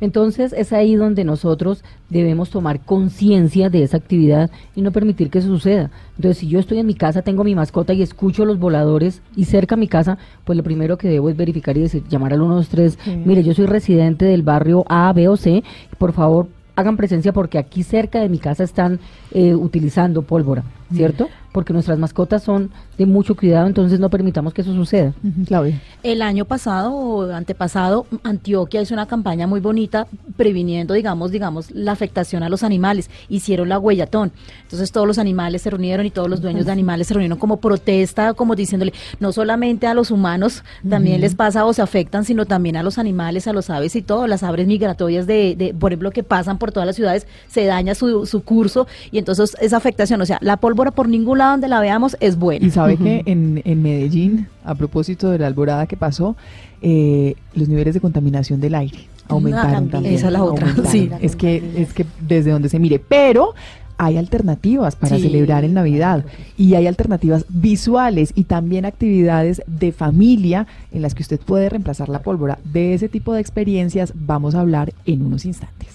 [0.01, 5.39] Entonces es ahí donde nosotros debemos tomar conciencia de esa actividad y no permitir que
[5.39, 5.91] eso suceda.
[6.17, 9.45] Entonces si yo estoy en mi casa, tengo mi mascota y escucho los voladores y
[9.45, 12.41] cerca a mi casa, pues lo primero que debo es verificar y decir, llamar al
[12.41, 15.63] 123, mire, yo soy residente del barrio A, B o C,
[15.99, 19.01] por favor hagan presencia porque aquí cerca de mi casa están
[19.33, 21.29] eh, utilizando pólvora, ¿cierto?
[21.53, 25.15] Porque nuestras mascotas son de mucho cuidado, entonces no permitamos que eso suceda.
[25.47, 25.81] Claudia.
[26.03, 31.93] El año pasado o antepasado, Antioquia hizo una campaña muy bonita previniendo, digamos, digamos, la
[31.93, 33.09] afectación a los animales.
[33.29, 34.33] Hicieron la huellatón.
[34.63, 37.57] Entonces todos los animales se reunieron y todos los dueños de animales se reunieron como
[37.59, 42.47] protesta, como diciéndole, no solamente a los humanos también les pasa o se afectan, sino
[42.47, 44.27] también a los animales, a los aves y todo.
[44.27, 47.95] Las aves migratorias de, de por ejemplo, que pasan por todas las ciudades, se daña
[47.95, 51.69] su, su curso y entonces esa afectación, o sea, la pólvora por ningún lado donde
[51.69, 52.67] la veamos es buena.
[52.67, 56.35] Y sabe que en, en Medellín, a propósito de la alborada que pasó,
[56.83, 59.91] eh, los niveles de contaminación del aire aumentaron también.
[59.91, 60.15] también.
[60.15, 60.91] Esa es la otra, aumentaron.
[60.93, 61.09] sí.
[61.21, 63.55] Es que, es que desde donde se mire, pero
[64.03, 65.23] hay alternativas para Sí.
[65.23, 66.25] celebrar en Navidad
[66.57, 72.09] y hay alternativas visuales y también actividades de familia en las que usted puede reemplazar
[72.09, 72.59] la pólvora.
[72.65, 75.89] De ese tipo de experiencias vamos a hablar en unos instantes.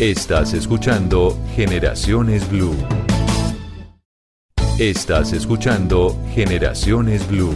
[0.00, 2.74] Estás escuchando Generaciones Blue.
[4.76, 7.54] Estás escuchando Generaciones Blue.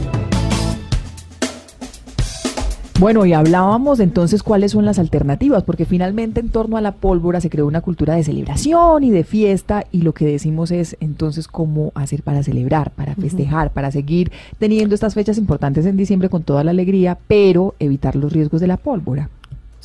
[3.01, 7.41] Bueno, y hablábamos entonces cuáles son las alternativas, porque finalmente en torno a la pólvora
[7.41, 11.49] se creó una cultura de celebración y de fiesta, y lo que decimos es entonces
[11.49, 16.45] cómo hacer para celebrar, para festejar, para seguir teniendo estas fechas importantes en diciembre con
[16.45, 19.29] toda la alegría, pero evitar los riesgos de la pólvora.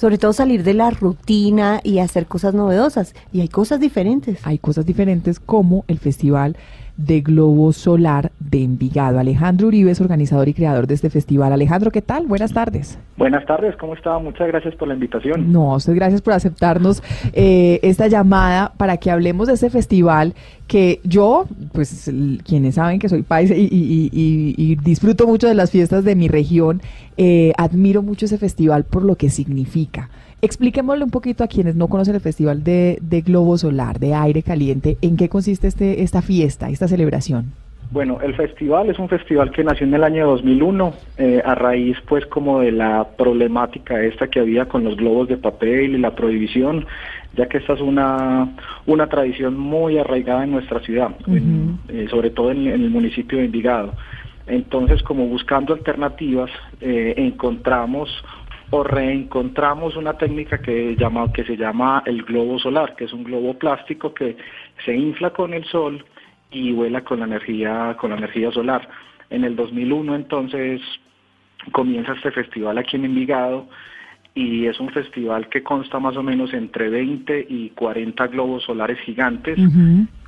[0.04, 3.16] Sobre todo salir de la rutina y hacer cosas novedosas.
[3.32, 4.38] Y hay cosas diferentes.
[4.44, 6.58] Hay cosas diferentes como el Festival
[6.98, 9.18] de Globo Solar de Envigado.
[9.20, 11.52] Alejandro Uribe es organizador y creador de este festival.
[11.52, 12.28] Alejandro, ¿qué tal?
[12.28, 13.00] Buenas tardes.
[13.18, 14.20] Buenas tardes, ¿cómo está?
[14.20, 15.52] Muchas gracias por la invitación.
[15.52, 17.02] No, usted gracias por aceptarnos
[17.34, 20.36] eh, esta llamada para que hablemos de este festival
[20.68, 22.12] que yo, pues
[22.46, 26.28] quienes saben que soy y- y- y- y disfruto mucho de las fiestas de mi
[26.28, 26.80] región,
[27.18, 30.10] eh, admiro mucho ese festival por lo que significa.
[30.44, 34.44] Expliquémosle un poquito a quienes no conocen el festival de, de Globo Solar, de aire
[34.44, 37.54] caliente, en qué consiste este, esta fiesta, esta celebración.
[37.94, 41.96] Bueno, el festival es un festival que nació en el año 2001 eh, a raíz
[42.08, 46.16] pues como de la problemática esta que había con los globos de papel y la
[46.16, 46.88] prohibición,
[47.38, 48.50] ya que esta es una,
[48.88, 53.38] una tradición muy arraigada en nuestra ciudad, en- eh, sobre todo en, en el municipio
[53.38, 53.94] de Envigado.
[54.48, 56.50] Entonces, como buscando alternativas,
[56.82, 58.10] eh, encontramos
[58.72, 63.24] o reencontramos una técnica que, llama, que se llama el globo solar, que es un
[63.24, 64.36] globo plástico que
[64.84, 66.04] se infla con el sol
[66.54, 68.88] y vuela con la energía con la energía solar.
[69.30, 70.82] En el 2001 entonces
[71.72, 73.68] comienza este festival aquí en Envigado
[74.36, 79.00] y es un festival que consta más o menos entre 20 y 40 globos solares
[79.00, 79.60] gigantes.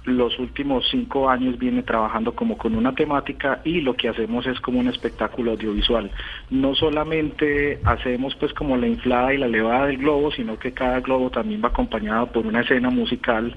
[0.05, 4.59] Los últimos cinco años viene trabajando como con una temática y lo que hacemos es
[4.59, 6.11] como un espectáculo audiovisual.
[6.51, 10.99] No solamente hacemos pues como la inflada y la elevada del globo, sino que cada
[10.99, 13.53] globo también va acompañado por una escena musical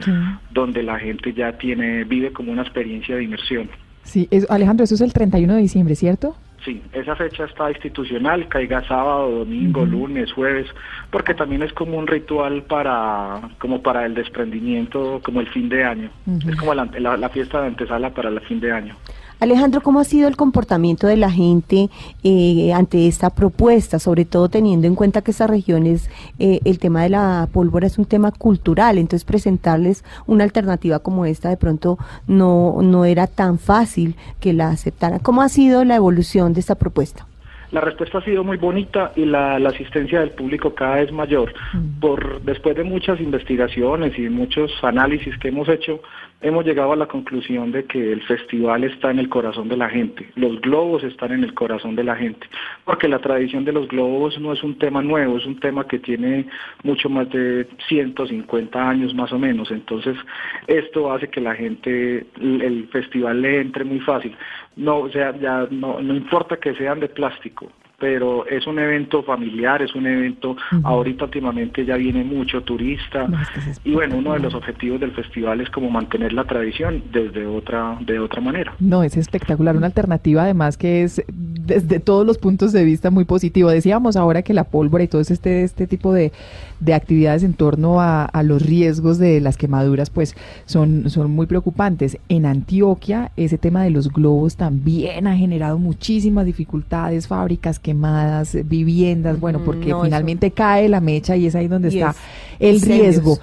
[0.50, 3.68] donde la gente ya tiene vive como una experiencia de inmersión.
[4.02, 6.34] Sí, es- Alejandro, eso es el 31 de diciembre, ¿cierto?
[6.68, 10.66] Sí, esa fecha está institucional, caiga sábado, domingo, lunes, jueves,
[11.10, 15.82] porque también es como un ritual para, como para el desprendimiento, como el fin de
[15.82, 16.10] año.
[16.46, 18.96] Es como la, la- la fiesta de antesala para el fin de año.
[19.40, 21.90] Alejandro, ¿cómo ha sido el comportamiento de la gente
[22.24, 27.04] eh, ante esta propuesta, sobre todo teniendo en cuenta que estas regiones, eh, el tema
[27.04, 31.98] de la pólvora es un tema cultural, entonces presentarles una alternativa como esta de pronto
[32.26, 35.20] no, no era tan fácil que la aceptaran.
[35.20, 37.24] ¿Cómo ha sido la evolución de esta propuesta?
[37.70, 41.52] La respuesta ha sido muy bonita y la, la asistencia del público cada vez mayor.
[42.00, 46.00] Por después de muchas investigaciones y muchos análisis que hemos hecho,
[46.40, 49.88] hemos llegado a la conclusión de que el festival está en el corazón de la
[49.88, 50.30] gente.
[50.36, 52.46] Los globos están en el corazón de la gente,
[52.84, 55.98] porque la tradición de los globos no es un tema nuevo, es un tema que
[55.98, 56.46] tiene
[56.84, 59.70] mucho más de 150 años más o menos.
[59.70, 60.16] Entonces,
[60.66, 64.36] esto hace que la gente el, festival le entre muy fácil.
[64.76, 69.82] No, o sea, ya no importa que sean de plástico, pero es un evento familiar,
[69.82, 73.26] es un evento, ahorita últimamente ya viene mucho turista
[73.84, 77.98] y bueno, uno de los objetivos del festival es como mantener la tradición desde otra
[78.00, 78.72] de otra manera.
[78.78, 83.24] No, es espectacular, una alternativa además que es desde todos los puntos de vista muy
[83.24, 83.68] positivo.
[83.68, 86.32] Decíamos ahora que la pólvora y todo este, este tipo de,
[86.78, 91.46] de actividades en torno a, a los riesgos de las quemaduras pues son, son muy
[91.46, 92.18] preocupantes.
[92.28, 99.40] En Antioquia ese tema de los globos también ha generado muchísimas dificultades, fábricas quemadas, viviendas,
[99.40, 102.14] bueno, porque no, eso- finalmente cae la mecha y es ahí donde Y está
[102.60, 103.38] es el riesgo.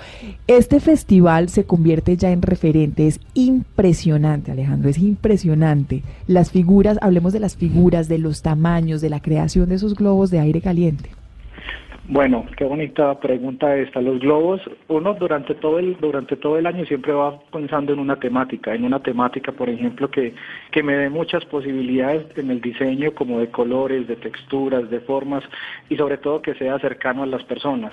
[0.47, 6.03] Este festival se convierte ya en referente, es impresionante, Alejandro, es impresionante.
[6.27, 10.29] Las figuras, hablemos de las figuras, de los tamaños, de la creación de esos globos
[10.29, 11.09] de aire caliente.
[12.07, 13.99] Bueno, qué bonita pregunta esta.
[13.99, 18.17] Los globos, uno durante todo el durante todo el año siempre va pensando en una
[18.17, 20.35] temática, en una temática, por ejemplo, que
[20.71, 25.43] que me dé muchas posibilidades en el diseño, como de colores, de texturas, de formas
[25.89, 27.91] y sobre todo que sea cercano a las personas.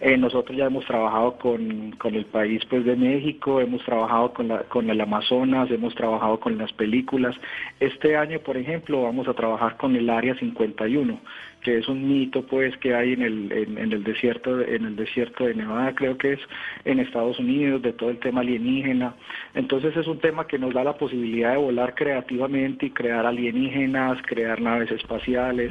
[0.00, 4.46] Eh, nosotros ya hemos trabajado con, con el país pues de México, hemos trabajado con,
[4.46, 7.34] la, con el Amazonas, hemos trabajado con las películas.
[7.80, 11.18] Este año, por ejemplo, vamos a trabajar con el Área 51,
[11.62, 14.84] que es un mito pues que hay en el, en, en el desierto de- en
[14.84, 16.40] el desierto de Nevada, creo que es
[16.84, 19.14] en Estados Unidos, de todo el tema alienígena.
[19.54, 24.18] Entonces es un tema que nos da la posibilidad de volar creativamente y crear alienígenas,
[24.26, 25.70] crear naves espaciales,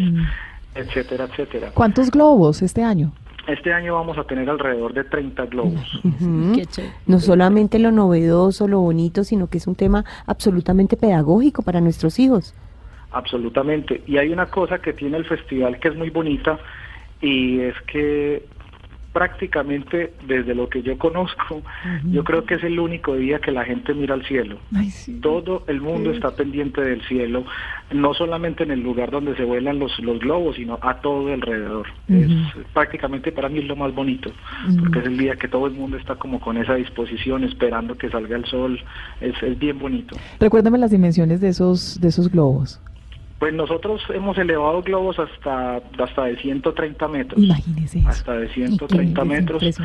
[0.76, 1.72] etcétera, etcétera.
[1.74, 3.14] ¿Cuántos globos este año?
[3.48, 6.02] Este año vamos a tener alrededor de 30 globos.
[7.06, 12.20] No solamente lo novedoso, lo bonito, sino que es un tema absolutamente pedagógico para nuestros
[12.20, 12.54] hijos.
[13.12, 14.02] Absolutamente.
[14.08, 16.60] Y hay una cosa que tiene el festival que es muy bonita
[17.22, 18.44] y es que
[19.18, 21.64] prácticamente desde lo que yo conozco,
[22.04, 24.60] yo creo que es el único día que la gente mira al cielo.
[25.22, 27.44] Todo el mundo está pendiente del cielo,
[27.92, 31.88] no solamente en el lugar donde se vuelan los, los globos, sino a todo alrededor.
[32.08, 32.30] Es
[32.76, 34.32] prácticamente para mí es lo más bonito,
[34.80, 38.12] porque es el día que todo el mundo está como con esa disposición, esperando que
[38.12, 38.80] salga el sol.
[39.20, 40.16] Es, es bien bonito.
[40.40, 42.80] Recuérdame las dimensiones de esos, de esos globos.
[43.40, 47.44] Pues nosotros hemos elevado globos hasta hasta de 130 metros.
[47.44, 48.10] Imagínese eso.
[48.10, 49.36] Hasta de 130 Increíble,
[49.70, 49.82] es metros,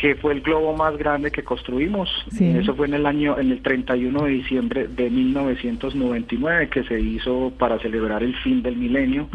[0.00, 2.08] que fue el globo más grande que construimos.
[2.30, 2.46] Sí.
[2.48, 7.52] Eso fue en el año, en el 31 de diciembre de 1999, que se hizo
[7.58, 9.28] para celebrar el fin del milenio.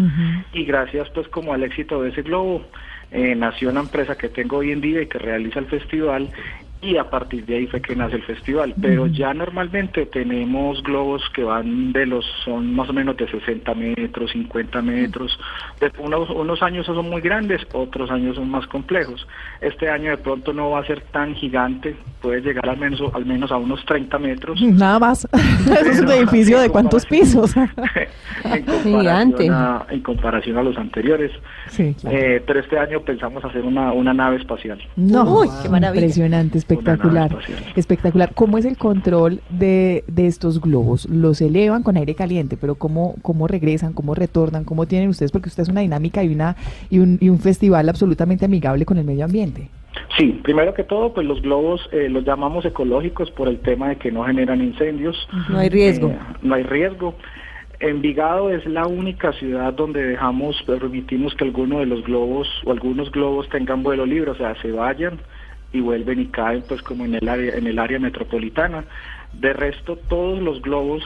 [0.53, 2.63] Y gracias pues como al éxito de ese globo,
[3.11, 6.29] eh, nació una empresa que tengo hoy en día y que realiza el festival
[6.81, 8.73] y a partir de ahí fue que nace el festival.
[8.81, 13.73] Pero ya normalmente tenemos globos que van de los, son más o menos de 60
[13.75, 15.37] metros, 50 metros.
[15.81, 19.27] De unos, unos años son muy grandes, otros años son más complejos.
[19.59, 23.25] Este año de pronto no va a ser tan gigante, puede llegar al menos, al
[23.25, 24.61] menos a unos 30 metros.
[24.61, 25.27] Nada más.
[25.89, 27.55] Es un edificio de cuántos pisos.
[28.43, 29.47] en Gigante.
[29.47, 31.31] comparación, a, en comparación a los anteriores.
[31.69, 34.79] Sí, Eh, pero este año pensamos hacer una, una nave espacial.
[34.95, 36.01] No, Uy, qué maravilla.
[36.05, 37.37] impresionante, espectacular,
[37.75, 38.33] espectacular.
[38.33, 41.07] ¿Cómo es el control de, de estos globos?
[41.09, 45.49] Los elevan con aire caliente, pero cómo cómo regresan, cómo retornan, cómo tienen ustedes, porque
[45.49, 46.55] usted es una dinámica y una
[46.89, 49.69] y un, y un festival absolutamente amigable con el medio ambiente.
[50.17, 53.97] Sí, primero que todo, pues los globos eh, los llamamos ecológicos por el tema de
[53.97, 55.15] que no generan incendios.
[55.49, 56.09] No hay riesgo.
[56.09, 57.15] Eh, no hay riesgo.
[57.79, 63.09] Envigado es la única ciudad donde dejamos, permitimos que alguno de los globos o algunos
[63.11, 65.19] globos tengan vuelo libre, o sea, se vayan
[65.71, 68.85] y vuelven y caen pues como en el área, en el área metropolitana.
[69.33, 71.03] De resto, todos los globos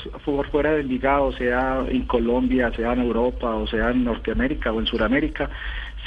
[0.49, 4.85] fuera de Envigado, sea en Colombia, sea en Europa, o sea en Norteamérica o en
[4.85, 5.49] Sudamérica,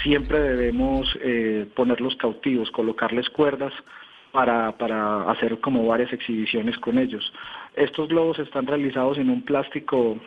[0.03, 3.73] siempre debemos eh, ponerlos cautivos, colocarles cuerdas
[4.33, 7.33] para, para hacer como varias exhibiciones con ellos.
[7.75, 10.19] Estos globos están realizados en un plástico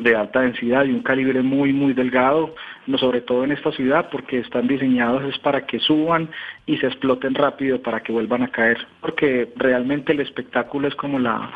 [0.00, 2.54] de alta densidad y un calibre muy muy delgado,
[2.86, 6.28] no sobre todo en esta ciudad porque están diseñados es para que suban
[6.66, 11.18] y se exploten rápido para que vuelvan a caer, porque realmente el espectáculo es como
[11.18, 11.50] la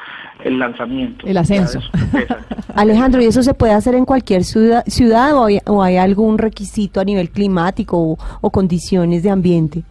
[0.44, 1.27] el lanzamiento.
[1.27, 1.81] El ascenso.
[2.74, 6.38] Alejandro, ¿y eso se puede hacer en cualquier ciudad, ciudad o, hay, o hay algún
[6.38, 9.83] requisito a nivel climático o, o condiciones de ambiente?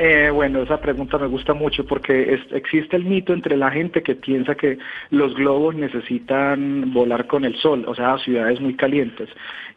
[0.00, 4.14] Eh, bueno, esa pregunta me gusta mucho porque existe el mito entre la gente que
[4.14, 4.78] piensa que
[5.10, 9.28] los globos necesitan volar con el sol, o sea, ciudades muy calientes,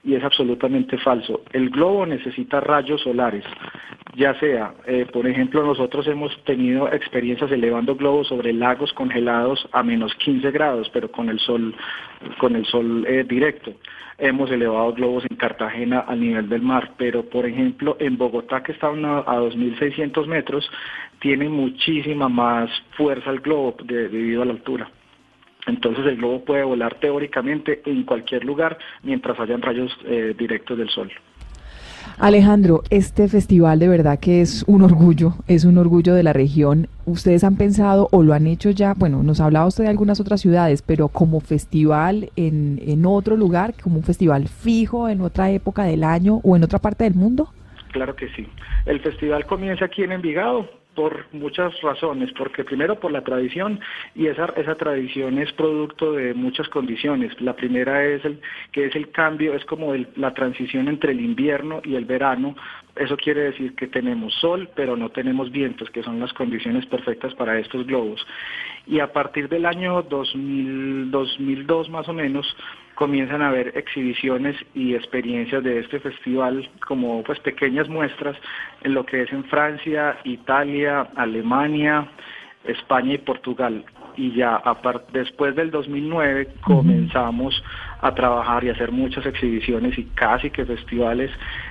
[0.03, 1.41] y es absolutamente falso.
[1.53, 3.43] El globo necesita rayos solares,
[4.15, 9.81] ya sea, eh, por ejemplo, nosotros hemos tenido experiencias elevando globos sobre lagos congelados a
[9.81, 11.73] menos 15 grados, pero con el sol,
[12.37, 13.73] con el sol eh, directo.
[14.17, 18.71] Hemos elevado globos en Cartagena al nivel del mar, pero por ejemplo en Bogotá, que
[18.73, 20.69] está a una- a 2.600 metros,
[21.19, 24.89] tiene muchísima más fuerza el globo de- debido a la altura.
[25.67, 30.89] Entonces el globo puede volar teóricamente en cualquier lugar mientras hayan rayos eh, directos del
[30.89, 31.11] sol.
[32.17, 36.87] Alejandro, este festival de verdad que es un orgullo, es un orgullo de la región.
[37.05, 38.93] ¿Ustedes han pensado o lo han hecho ya?
[38.93, 43.35] Bueno, nos ha hablado usted de algunas otras ciudades, pero como festival en, en otro
[43.35, 47.15] lugar, como un festival fijo en otra época del año o en otra parte del
[47.15, 47.49] mundo.
[47.91, 48.47] Claro que sí.
[48.85, 53.79] El festival comienza aquí en Envigado, por muchas razones, porque primero por la tradición
[54.15, 57.39] y esa, esa tradición es producto de muchas condiciones.
[57.41, 61.81] La primera es el, que es el cambio, es como la transición entre el invierno
[61.83, 62.55] y el verano.
[63.01, 67.33] Eso quiere decir que tenemos sol, pero no tenemos vientos, que son las condiciones perfectas
[67.33, 68.23] para estos globos.
[68.85, 72.45] Y a partir del año 2000, 2002 más o menos,
[72.93, 78.37] comienzan a haber exhibiciones y experiencias de este festival como pues pequeñas muestras
[78.83, 82.07] en lo que es en Francia, Italia, Alemania,
[82.65, 83.83] España y Portugal
[84.17, 84.61] y ya
[85.13, 87.63] después del 2009 comenzamos
[88.01, 91.29] a trabajar y hacer muchas exhibiciones y casi que festivales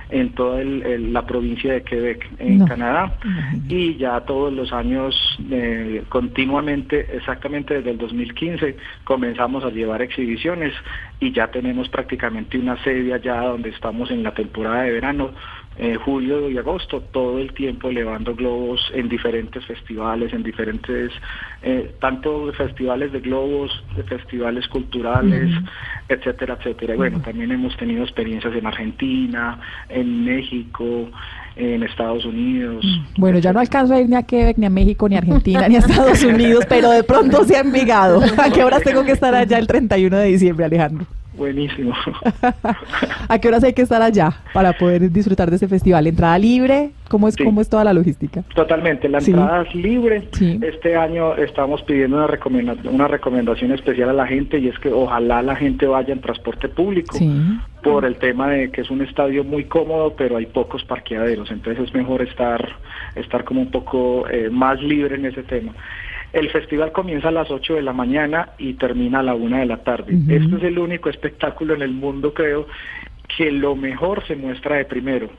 [0.09, 3.13] en toda la provincia de Quebec, en Canadá,
[3.67, 5.15] y ya todos los años
[5.49, 10.73] eh, continuamente, exactamente desde el 2015, comenzamos a llevar exhibiciones
[11.19, 15.31] y ya tenemos prácticamente una sede allá donde estamos en la temporada de verano
[15.77, 21.11] eh, julio y agosto, todo el tiempo elevando globos en diferentes festivales, en diferentes,
[21.61, 25.49] eh, tanto festivales de globos, de festivales culturales,
[26.09, 26.93] etcétera, etcétera.
[26.95, 31.09] Y bueno, también hemos tenido experiencias en Argentina, en México,
[31.55, 32.85] en Estados Unidos.
[33.17, 35.67] Bueno, ya no alcanzo a ir ni a Quebec, ni a México, ni a Argentina,
[35.69, 38.21] ni a Estados Unidos, pero de pronto se ha Envigado.
[38.37, 41.05] ¿A qué horas tengo que estar allá el 31 de diciembre, Alejandro?
[41.33, 41.93] Buenísimo.
[43.29, 46.05] ¿A qué horas hay que estar allá para poder disfrutar de ese festival?
[46.07, 46.91] ¿Entrada libre?
[47.09, 48.43] ¿Cómo es, cómo es toda la logística?
[48.55, 50.27] Totalmente, la entrada es libre.
[50.61, 54.91] Este año estamos pidiendo una, recomendación, una recomendación especial a la gente y es que
[54.91, 57.17] ojalá la gente vaya en transporte público
[57.83, 61.83] por el tema de que es un estadio muy cómodo, pero hay pocos parqueaderos, entonces
[61.87, 62.75] es mejor estar,
[63.15, 65.73] estar como un poco eh, más libre en ese tema.
[66.33, 69.65] El festival comienza a las 8 de la mañana y termina a la 1 de
[69.65, 70.13] la tarde.
[70.29, 72.67] Este es el único espectáculo en el mundo, creo,
[73.37, 75.29] que lo mejor se muestra de primero.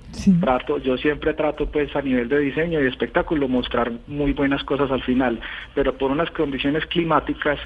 [0.40, 4.90] Trato, yo siempre trato pues a nivel de diseño y espectáculo mostrar muy buenas cosas
[4.90, 5.40] al final,
[5.74, 7.58] pero por unas condiciones climáticas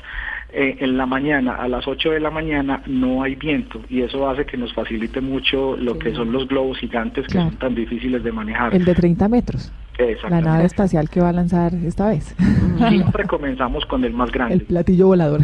[0.52, 4.28] eh, en la mañana, a las 8 de la mañana, no hay viento y eso
[4.28, 8.22] hace que nos facilite mucho lo que son los globos gigantes que son tan difíciles
[8.22, 8.74] de manejar.
[8.74, 9.72] El de 30 metros.
[10.28, 12.34] La nave espacial que va a lanzar esta vez.
[12.88, 14.54] Siempre comenzamos con el más grande.
[14.54, 15.40] El platillo volador.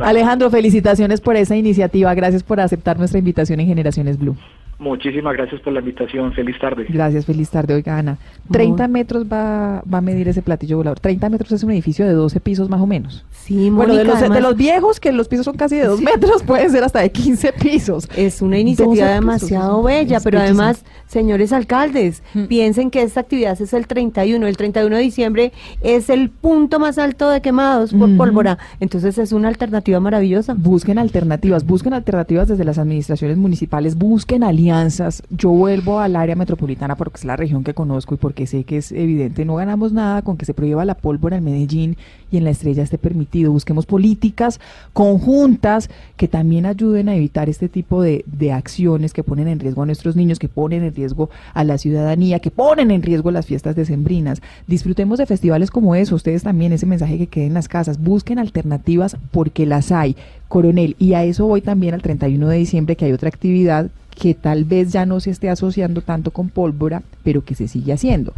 [0.00, 2.12] Alejandro, felicitaciones por esa iniciativa.
[2.14, 4.36] Gracias por aceptar nuestra invitación en Generaciones Blue.
[4.78, 6.32] Muchísimas gracias por la invitación.
[6.32, 6.86] Feliz tarde.
[6.88, 7.74] Gracias, feliz tarde.
[7.74, 8.18] Oiga, Ana,
[8.50, 10.98] 30 metros va, va a medir ese platillo volador.
[10.98, 13.24] 30 metros es un edificio de 12 pisos más o menos.
[13.30, 16.42] Sí, Bueno, de los, de los viejos, que los pisos son casi de 2 metros,
[16.42, 18.08] puede ser hasta de 15 pisos.
[18.16, 22.44] Es una iniciativa demasiado bella, pero además, señores alcaldes, mm.
[22.46, 24.46] piensen que esta actividad es el 31.
[24.46, 25.52] El 31 de diciembre
[25.82, 28.58] es el punto más alto de quemados por pólvora.
[28.80, 30.54] Entonces es una alternativa maravillosa.
[30.54, 35.22] Busquen alternativas, busquen alternativas desde las administraciones municipales, busquen alianzas alianzas.
[35.30, 38.78] Yo vuelvo al área metropolitana porque es la región que conozco y porque sé que
[38.78, 39.44] es evidente.
[39.44, 41.96] No ganamos nada con que se prohíba la pólvora en Medellín
[42.30, 43.52] y en la estrella esté permitido.
[43.52, 44.60] Busquemos políticas
[44.92, 49.86] conjuntas que también ayuden a evitar este tipo de, acciones que ponen en riesgo a
[49.86, 53.74] nuestros niños, que ponen en riesgo a la ciudadanía, que ponen en riesgo las fiestas
[53.76, 54.40] decembrinas.
[54.66, 56.14] Disfrutemos de festivales como eso.
[56.14, 58.00] Ustedes también ese mensaje que quede en las casas.
[58.02, 60.16] Busquen alternativas porque las hay.
[60.48, 64.34] Coronel, y a eso voy también al 31 de diciembre, que hay otra actividad que
[64.34, 68.32] tal vez ya no se esté asociando tanto con pólvora, pero que se sigue haciendo.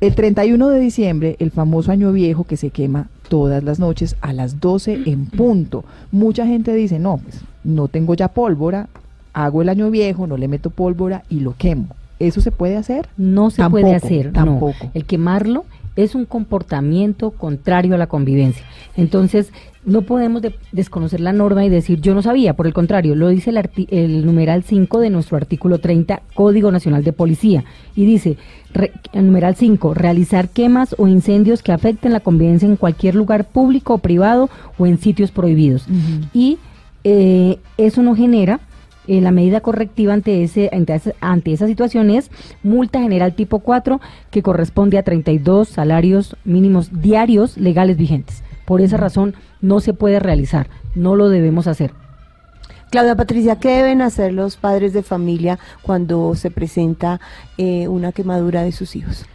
[0.00, 4.32] El 31 de diciembre, el famoso año viejo que se quema todas las noches a
[4.32, 5.84] las 12 en punto.
[6.10, 8.88] Mucha gente dice, no, pues no tengo ya pólvora,
[9.34, 11.88] hago el año viejo, no le meto pólvora y lo quemo.
[12.18, 13.08] ¿Eso se puede hacer?
[13.16, 14.90] No se puede hacer, tampoco.
[14.94, 15.64] El quemarlo
[15.96, 18.64] es un comportamiento contrario a la convivencia.
[18.96, 19.52] Entonces,
[19.84, 23.50] no podemos desconocer la norma y decir yo no sabía, por el contrario, lo dice
[23.50, 27.64] el, el numeral 5 de nuestro artículo 30, Código Nacional de Policía,
[27.96, 28.36] y dice,
[29.12, 33.94] el numeral 5, realizar quemas o incendios que afecten la convivencia en cualquier lugar público
[33.94, 35.86] o privado o en sitios prohibidos.
[36.34, 36.58] Y
[37.04, 38.60] eh, eso no genera
[39.06, 42.30] eh, la medida correctiva ante, ese, ante, ante esa situación es
[42.62, 48.42] multa general tipo 4 que corresponde a 32 salarios mínimos diarios legales vigentes.
[48.66, 51.92] Por esa razón no se puede realizar, no lo debemos hacer.
[52.90, 57.20] Claudia Patricia, ¿qué deben hacer los padres de familia cuando se presenta
[57.56, 59.26] eh, una quemadura de sus hijos?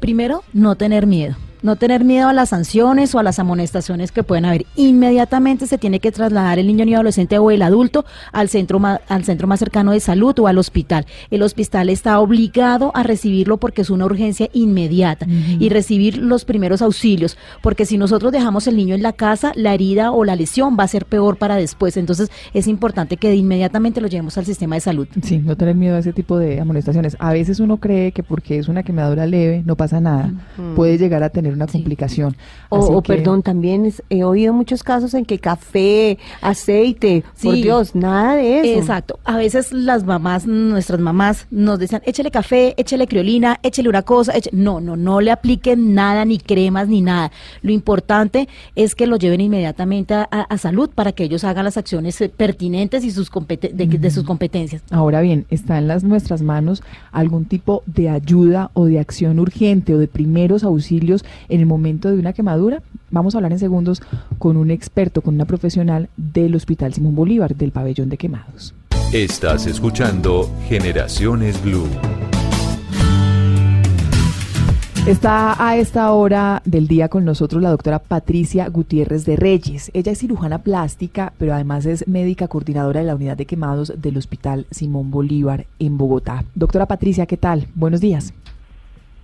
[0.00, 1.36] Primero, no tener miedo.
[1.62, 4.66] No tener miedo a las sanciones o a las amonestaciones que pueden haber.
[4.76, 9.24] Inmediatamente se tiene que trasladar el niño, ni adolescente o el adulto al centro, al
[9.24, 11.06] centro más cercano de salud o al hospital.
[11.30, 15.26] El hospital está obligado a recibirlo porque es una urgencia inmediata
[15.58, 19.74] y recibir los primeros auxilios, porque si nosotros dejamos el niño en la casa, la
[19.74, 21.96] herida o la lesión va a ser peor para después.
[21.96, 25.06] Entonces es importante que inmediatamente lo llevemos al sistema de salud.
[25.22, 27.16] Sí, no tener miedo a ese tipo de amonestaciones.
[27.18, 30.32] A veces uno cree que porque es una quemadura leve no pasa nada.
[30.74, 32.36] Puede llegar a tener una complicación.
[32.68, 38.60] O, perdón, también he oído muchos casos en que café, aceite, por Dios, nada de
[38.60, 38.80] eso.
[38.80, 39.18] Exacto.
[39.24, 44.32] A veces las mamás, nuestras mamás, nos decían, échele café, échele criolina, échele una cosa.
[44.52, 47.30] No, no, no le apliquen nada, ni cremas, ni nada.
[47.62, 52.20] Lo importante es que lo lleven inmediatamente a, salud para que ellos hagan las acciones
[52.20, 54.82] eh, pertinentes y sus de, sus competencias.
[54.90, 59.94] Ahora bien, está en las nuestras manos algún tipo de ayuda o de acción urgente
[59.94, 62.82] o de primeros auxilios en el momento de una quemadura?
[63.10, 64.02] Vamos a hablar en segundos
[64.38, 68.74] con un experto, con una profesional del Hospital Simón Bolívar, del pabellón de quemados.
[69.12, 71.86] Estás escuchando Generaciones Blue.
[75.06, 79.90] Está a esta hora del día con nosotros la doctora Patricia Gutiérrez de Reyes.
[79.94, 84.16] Ella es cirujana plástica, pero además es médica coordinadora de la unidad de quemados del
[84.16, 86.44] Hospital Simón Bolívar en Bogotá.
[86.54, 87.66] Doctora Patricia, ¿qué tal?
[87.74, 88.32] Buenos días.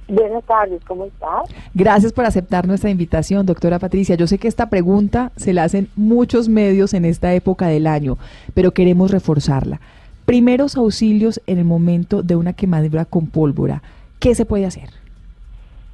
[0.09, 1.55] Buenas tardes, ¿cómo estás?
[1.75, 4.15] Gracias por aceptar nuestra invitación, doctora Patricia.
[4.15, 8.17] Yo sé que esta pregunta se la hacen muchos medios en esta época del año,
[8.55, 9.81] pero queremos reforzarla.
[10.25, 13.83] Primeros auxilios en el momento de una quemadura con pólvora.
[14.19, 14.89] ¿Qué se puede hacer?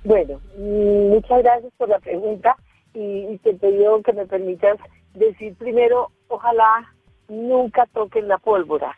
[0.05, 2.57] Bueno, mm, muchas gracias por la pregunta
[2.95, 4.79] y, te pido que me permitas
[5.15, 6.89] decir primero, ojalá
[7.29, 8.97] nunca toquen la pólvora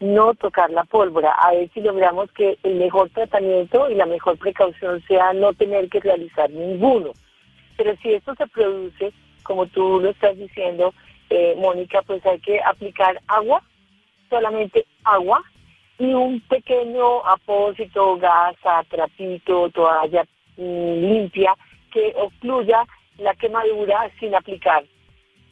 [0.00, 4.38] no tocar la pólvora, a ver si logramos que el mejor tratamiento y la mejor
[4.38, 7.12] precaución sea no tener que realizar ninguno.
[7.76, 10.94] Pero si esto se produce, como tú lo estás diciendo,
[11.30, 13.62] eh, Mónica, pues hay que aplicar agua,
[14.30, 15.42] solamente agua,
[15.98, 20.24] y un pequeño apósito, gasa, trapito, toalla
[20.56, 21.54] mm, limpia
[21.92, 22.86] que ocluya
[23.18, 24.84] la quemadura sin aplicar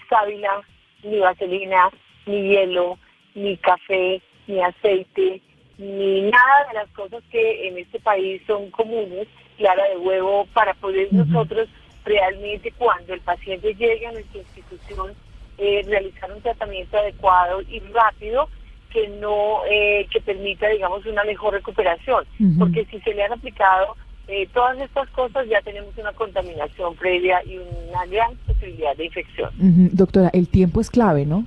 [0.08, 0.62] sábila,
[1.02, 1.90] ni vaselina,
[2.26, 2.98] ni hielo,
[3.34, 5.40] ni café, ni aceite,
[5.78, 9.28] ni nada de las cosas que en este país son comunes,
[9.58, 11.68] clara de huevo, para poder nosotros
[12.04, 15.12] realmente cuando el paciente llegue a nuestra institución
[15.58, 18.48] eh, realizar un tratamiento adecuado y rápido
[18.92, 22.24] que no eh, que permita digamos una mejor recuperación.
[22.58, 23.96] Porque si se le han aplicado
[24.28, 29.50] eh, todas estas cosas ya tenemos una contaminación previa y una gran posibilidad de infección.
[29.92, 31.46] Doctora el tiempo es clave no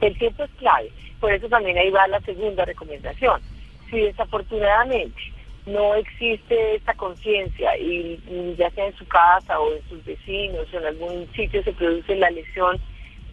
[0.00, 0.90] el tiempo es clave
[1.20, 3.40] por eso también ahí va la segunda recomendación.
[3.90, 5.20] Si desafortunadamente
[5.66, 8.20] no existe esta conciencia y,
[8.56, 12.16] ya sea en su casa o en sus vecinos o en algún sitio se produce
[12.16, 12.78] la lesión,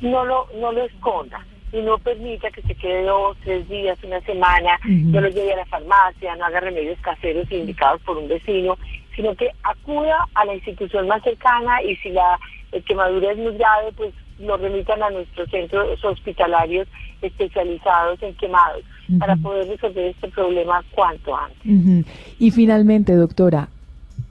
[0.01, 4.21] no lo, no lo esconda y no permita que se quede dos, tres días, una
[4.21, 8.77] semana, no lo lleve a la farmacia, no haga remedios caseros indicados por un vecino,
[9.15, 12.39] sino que acuda a la institución más cercana y si la
[12.85, 16.87] quemadura es muy grave, pues lo remitan a nuestros centros hospitalarios
[17.21, 18.83] especializados en quemados
[19.19, 22.05] para poder resolver este problema cuanto antes.
[22.39, 23.69] Y finalmente, doctora,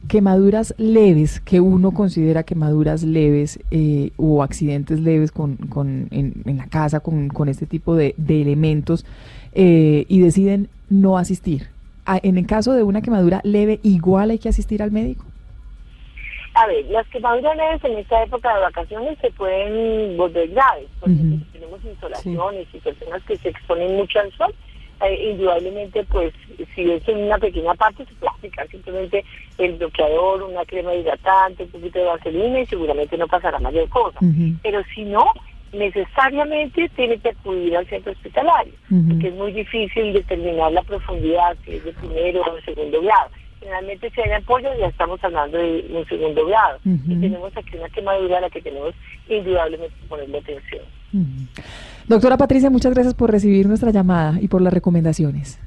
[0.09, 6.66] quemaduras leves, que uno considera quemaduras leves eh, o accidentes leves con, con en, la
[6.66, 9.07] casa con, con este tipo de, de elementos
[9.52, 11.68] eh, y deciden no asistir.
[12.07, 15.24] Ah, en el caso de una quemadura leve, igual hay que asistir al médico.
[16.55, 21.44] A ver, las quemaduras en esta época de vacaciones se pueden volver graves, porque si
[21.52, 24.55] tenemos insolaciones y personas que se exponen mucho al sol,
[25.05, 26.32] eh, indudablemente, pues,
[26.74, 29.24] si es en una pequeña parte, se puede aplicar simplemente
[29.59, 34.20] el bloqueador, una crema hidratante, un poquito de vaselina y seguramente no pasará mayor cosa.
[34.62, 35.32] Pero si no,
[35.72, 38.72] necesariamente tiene que acudir al centro hospitalario,
[39.09, 43.30] porque es muy difícil determinar la profundidad, si es de primero o de segundo grado
[43.64, 46.78] generalmente si hay apoyo ya estamos hablando de un segundo grado.
[46.84, 48.94] Y tenemos aquí una quemadura a la que tenemos
[49.28, 50.82] indudablemente que ponerle atención.
[52.06, 55.58] Doctora Patricia, muchas gracias por recibir nuestra llamada y por las recomendaciones.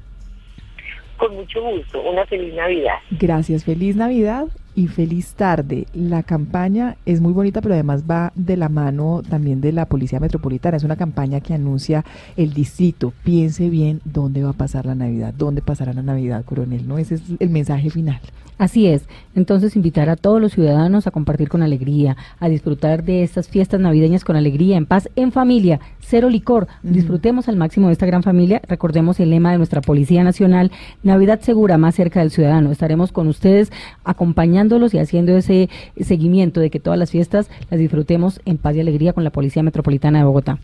[1.16, 2.00] Con mucho gusto.
[2.02, 2.98] Una feliz Navidad.
[3.10, 3.64] Gracias.
[3.64, 4.46] Feliz Navidad
[4.78, 5.88] y feliz tarde.
[5.92, 10.20] La campaña es muy bonita, pero además va de la mano también de la Policía
[10.20, 10.76] Metropolitana.
[10.76, 12.04] Es una campaña que anuncia
[12.36, 13.12] el distrito.
[13.24, 16.86] Piense bien dónde va a pasar la Navidad, dónde pasará la Navidad, coronel.
[16.86, 16.96] ¿no?
[16.96, 18.20] Ese es el mensaje final.
[18.58, 19.08] Así es.
[19.36, 23.80] Entonces, invitar a todos los ciudadanos a compartir con alegría, a disfrutar de estas fiestas
[23.80, 26.66] navideñas con alegría, en paz, en familia, cero licor.
[26.82, 28.60] Disfrutemos al máximo de esta gran familia.
[28.66, 30.72] Recordemos el lema de nuestra Policía Nacional,
[31.04, 32.72] Navidad segura, más cerca del ciudadano.
[32.72, 33.70] Estaremos con ustedes
[34.02, 35.68] acompañando y haciendo ese
[36.00, 39.62] seguimiento de que todas las fiestas las disfrutemos en paz y alegría con la Policía
[39.62, 40.58] Metropolitana de Bogotá.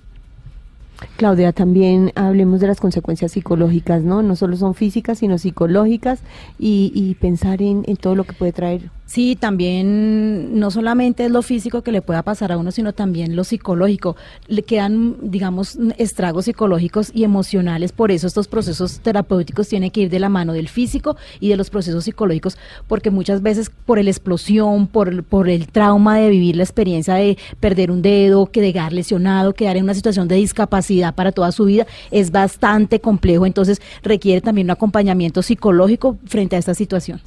[1.17, 4.23] Claudia, también hablemos de las consecuencias psicológicas, ¿no?
[4.23, 6.21] No solo son físicas, sino psicológicas
[6.59, 11.83] y, pensar en, todo lo que puede traer Sí, también no solamente es lo físico
[11.83, 14.17] que le pueda pasar a uno, sino también lo psicológico.
[14.49, 17.93] Le quedan, digamos, estragos psicológicos y emocionales.
[17.93, 21.59] Por eso estos procesos terapéuticos tienen que ir de la mano del físico y de
[21.59, 22.57] los procesos psicológicos,
[22.89, 27.37] porque muchas veces por la explosión, por, por el trauma de vivir la experiencia de
[27.61, 31.65] perder un dedo, que quedar lesionado, quedar en una situación de discapacidad para toda su
[31.65, 33.47] vida, es bastante complejo.
[33.47, 37.21] Entonces requiere también un acompañamiento psicológico frente a esta situación.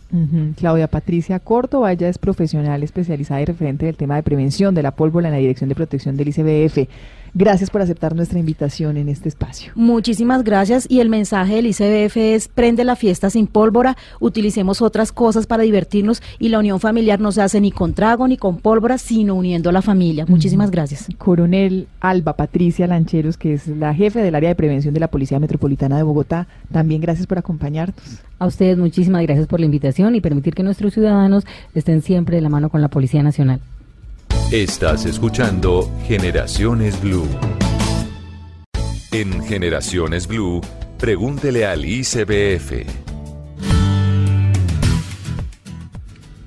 [0.55, 4.91] Claudia Patricia Corto Vaya es profesional especializada y referente del tema de prevención de la
[4.91, 6.87] pólvora en la Dirección de Protección del ICBF.
[7.33, 9.71] Gracias por aceptar nuestra invitación en este espacio.
[9.75, 15.11] Muchísimas gracias y el mensaje del ICBF es prende la fiesta sin pólvora, utilicemos otras
[15.11, 18.57] cosas para divertirnos y la unión familiar no se hace ni con trago ni con
[18.57, 20.25] pólvora, sino uniendo a la familia.
[20.27, 21.07] Muchísimas gracias.
[21.17, 25.39] Coronel Alba Patricia Lancheros, que es la jefe del área de prevención de la Policía
[25.39, 27.97] Metropolitana de Bogotá, también gracias por acompañarnos.
[28.39, 32.41] A ustedes muchísimas gracias por la invitación y permitir que nuestros ciudadanos estén siempre de
[32.41, 33.59] la mano con la Policía Nacional.
[34.51, 37.27] Estás escuchando Generaciones Blue.
[39.11, 40.61] En Generaciones Blue,
[40.97, 42.87] pregúntele al ICBF.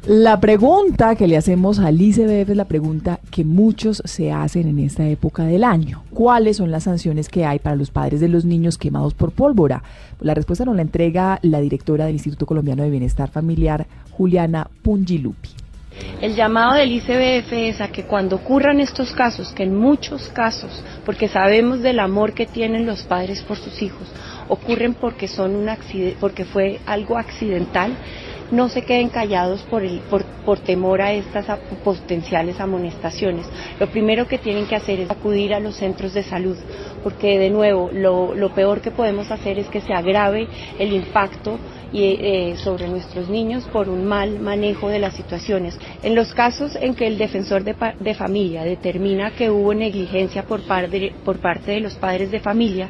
[0.06, 4.78] La pregunta que le hacemos al ICBF es la pregunta que muchos se hacen en
[4.78, 6.02] esta época del año.
[6.08, 9.82] ¿Cuáles son las sanciones que hay para los padres de los niños quemados por pólvora?
[10.20, 15.59] La respuesta nos la entrega la directora del Instituto Colombiano de Bienestar Familiar, Juliana Pungilupi.
[16.20, 20.84] El llamado del ICBF es a que cuando ocurran estos casos, que en muchos casos,
[21.04, 24.06] porque sabemos del amor que tienen los padres por sus hijos,
[24.48, 25.68] ocurren porque son un
[26.20, 27.96] porque fue algo accidental,
[28.50, 31.46] no se queden callados por, el, por, por, temor a estas
[31.84, 33.46] potenciales amonestaciones.
[33.78, 36.56] Lo primero que tienen que hacer es acudir a los centros de salud,
[37.02, 40.48] porque de nuevo lo, lo peor que podemos hacer es que se agrave
[40.78, 41.58] el impacto
[41.92, 45.78] y, eh, sobre nuestros niños por un mal manejo de las situaciones.
[46.02, 50.60] En los casos en que el defensor de, de familia determina que hubo negligencia por,
[51.24, 52.88] por parte de los padres de familia,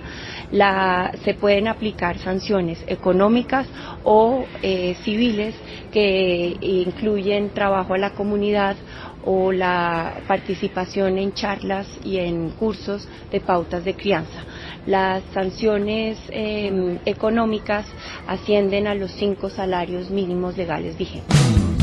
[0.52, 3.66] la, se pueden aplicar sanciones económicas
[4.04, 5.54] o eh, civiles
[5.92, 8.76] que incluyen trabajo a la comunidad
[9.24, 14.44] o la participación en charlas y en cursos de pautas de crianza.
[14.86, 17.86] Las sanciones eh, económicas
[18.26, 21.36] ascienden a los cinco salarios mínimos legales vigentes.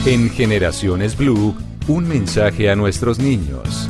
[0.05, 1.55] En Generaciones Blue,
[1.88, 3.89] un mensaje a nuestros niños.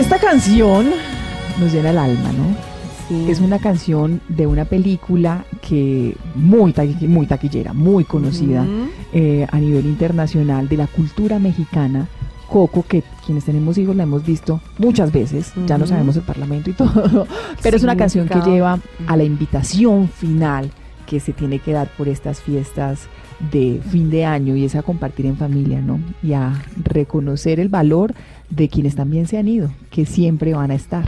[0.00, 0.92] Esta canción
[1.60, 3.28] nos llena el alma, ¿no?
[3.30, 8.64] Es una canción de una película que muy, muy taquillera, muy conocida
[9.12, 12.08] eh, a nivel internacional de la cultura mexicana.
[12.48, 16.70] Coco, que quienes tenemos hijos la hemos visto muchas veces, ya no sabemos el parlamento
[16.70, 17.26] y todo,
[17.62, 20.70] pero es una canción que lleva a la invitación final
[21.06, 23.00] que se tiene que dar por estas fiestas
[23.52, 25.98] de fin de año y es a compartir en familia, ¿no?
[26.22, 28.14] Y a reconocer el valor
[28.50, 31.04] de quienes también se han ido, que siempre van a estar.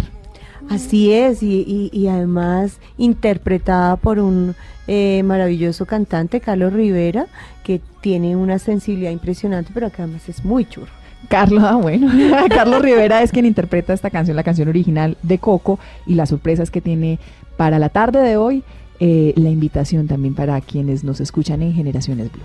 [0.70, 4.54] Así es, y, y, además interpretada por un
[4.86, 7.26] eh, maravilloso cantante, Carlos Rivera,
[7.64, 10.92] que tiene una sensibilidad impresionante, pero que además es muy churro.
[11.28, 12.10] Carlos, ah, bueno,
[12.48, 16.70] Carlos Rivera es quien interpreta esta canción, la canción original de Coco, y las sorpresas
[16.70, 17.18] que tiene
[17.56, 18.62] para la tarde de hoy,
[19.04, 22.44] eh, la invitación también para quienes nos escuchan en Generaciones Blue.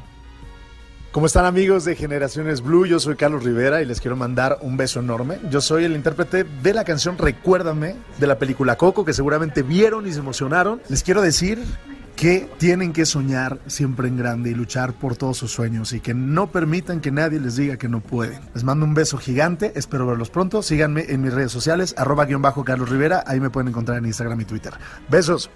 [1.12, 2.88] ¿Cómo están amigos de Generaciones Blue?
[2.88, 5.38] Yo soy Carlos Rivera y les quiero mandar un beso enorme.
[5.51, 10.08] Yo soy el intérprete de la canción Recuérdame de la película Coco que seguramente vieron
[10.08, 10.82] y se emocionaron.
[10.89, 11.62] Les quiero decir
[12.16, 16.16] que tienen que soñar siempre en grande y luchar por todos sus sueños y que
[16.16, 18.39] no permitan que nadie les diga que no pueden.
[18.55, 20.64] Les mando un beso gigante, espero verlos pronto.
[20.64, 24.08] Síganme en mis redes sociales, arroba guion bajo Carlos Rivera, ahí me pueden encontrar en
[24.08, 24.74] Instagram y Twitter.
[25.08, 25.51] Besos.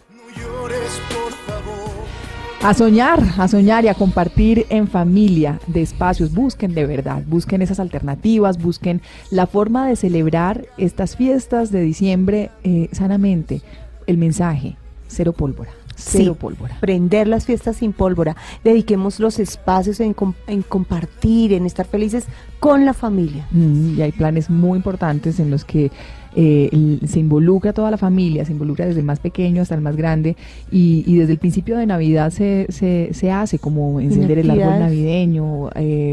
[2.64, 6.32] A soñar, a soñar y a compartir en familia de espacios.
[6.32, 9.02] Busquen de verdad, busquen esas alternativas, busquen
[9.32, 13.64] la forma de celebrar estas fiestas de diciembre eh, sanamente.
[14.06, 15.81] El mensaje, cero pólvora.
[16.04, 16.78] Cero Sí, pólvora.
[16.80, 18.36] Prender las fiestas sin pólvora.
[18.64, 22.26] Dediquemos los espacios en, com- en compartir, en estar felices
[22.60, 23.48] con la familia.
[23.52, 25.92] Mm, y hay planes muy importantes en los que
[26.34, 29.98] eh, se involucra toda la familia, se involucra desde el más pequeño hasta el más
[29.98, 30.38] grande
[30.72, 34.80] y, y desde el principio de Navidad se, se, se hace como encender el árbol
[34.80, 35.70] navideño.
[35.76, 36.12] eh,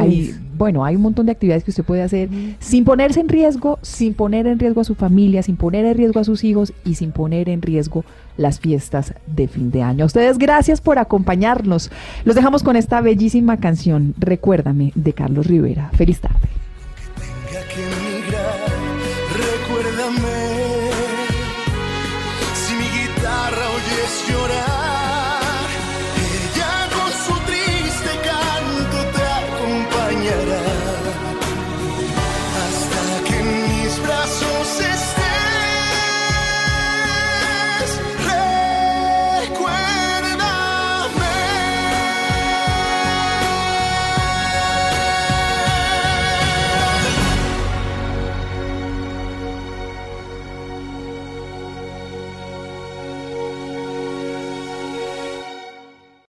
[0.00, 3.78] hay- bueno, hay un montón de actividades que usted puede hacer sin ponerse en riesgo,
[3.82, 6.94] sin poner en riesgo a su familia, sin poner en riesgo a sus hijos y
[6.96, 8.04] sin poner en riesgo
[8.36, 10.04] las fiestas de fin de año.
[10.04, 11.90] A ustedes gracias por acompañarnos.
[12.24, 15.90] Los dejamos con esta bellísima canción, Recuérdame, de Carlos Rivera.
[15.94, 16.48] Feliz tarde.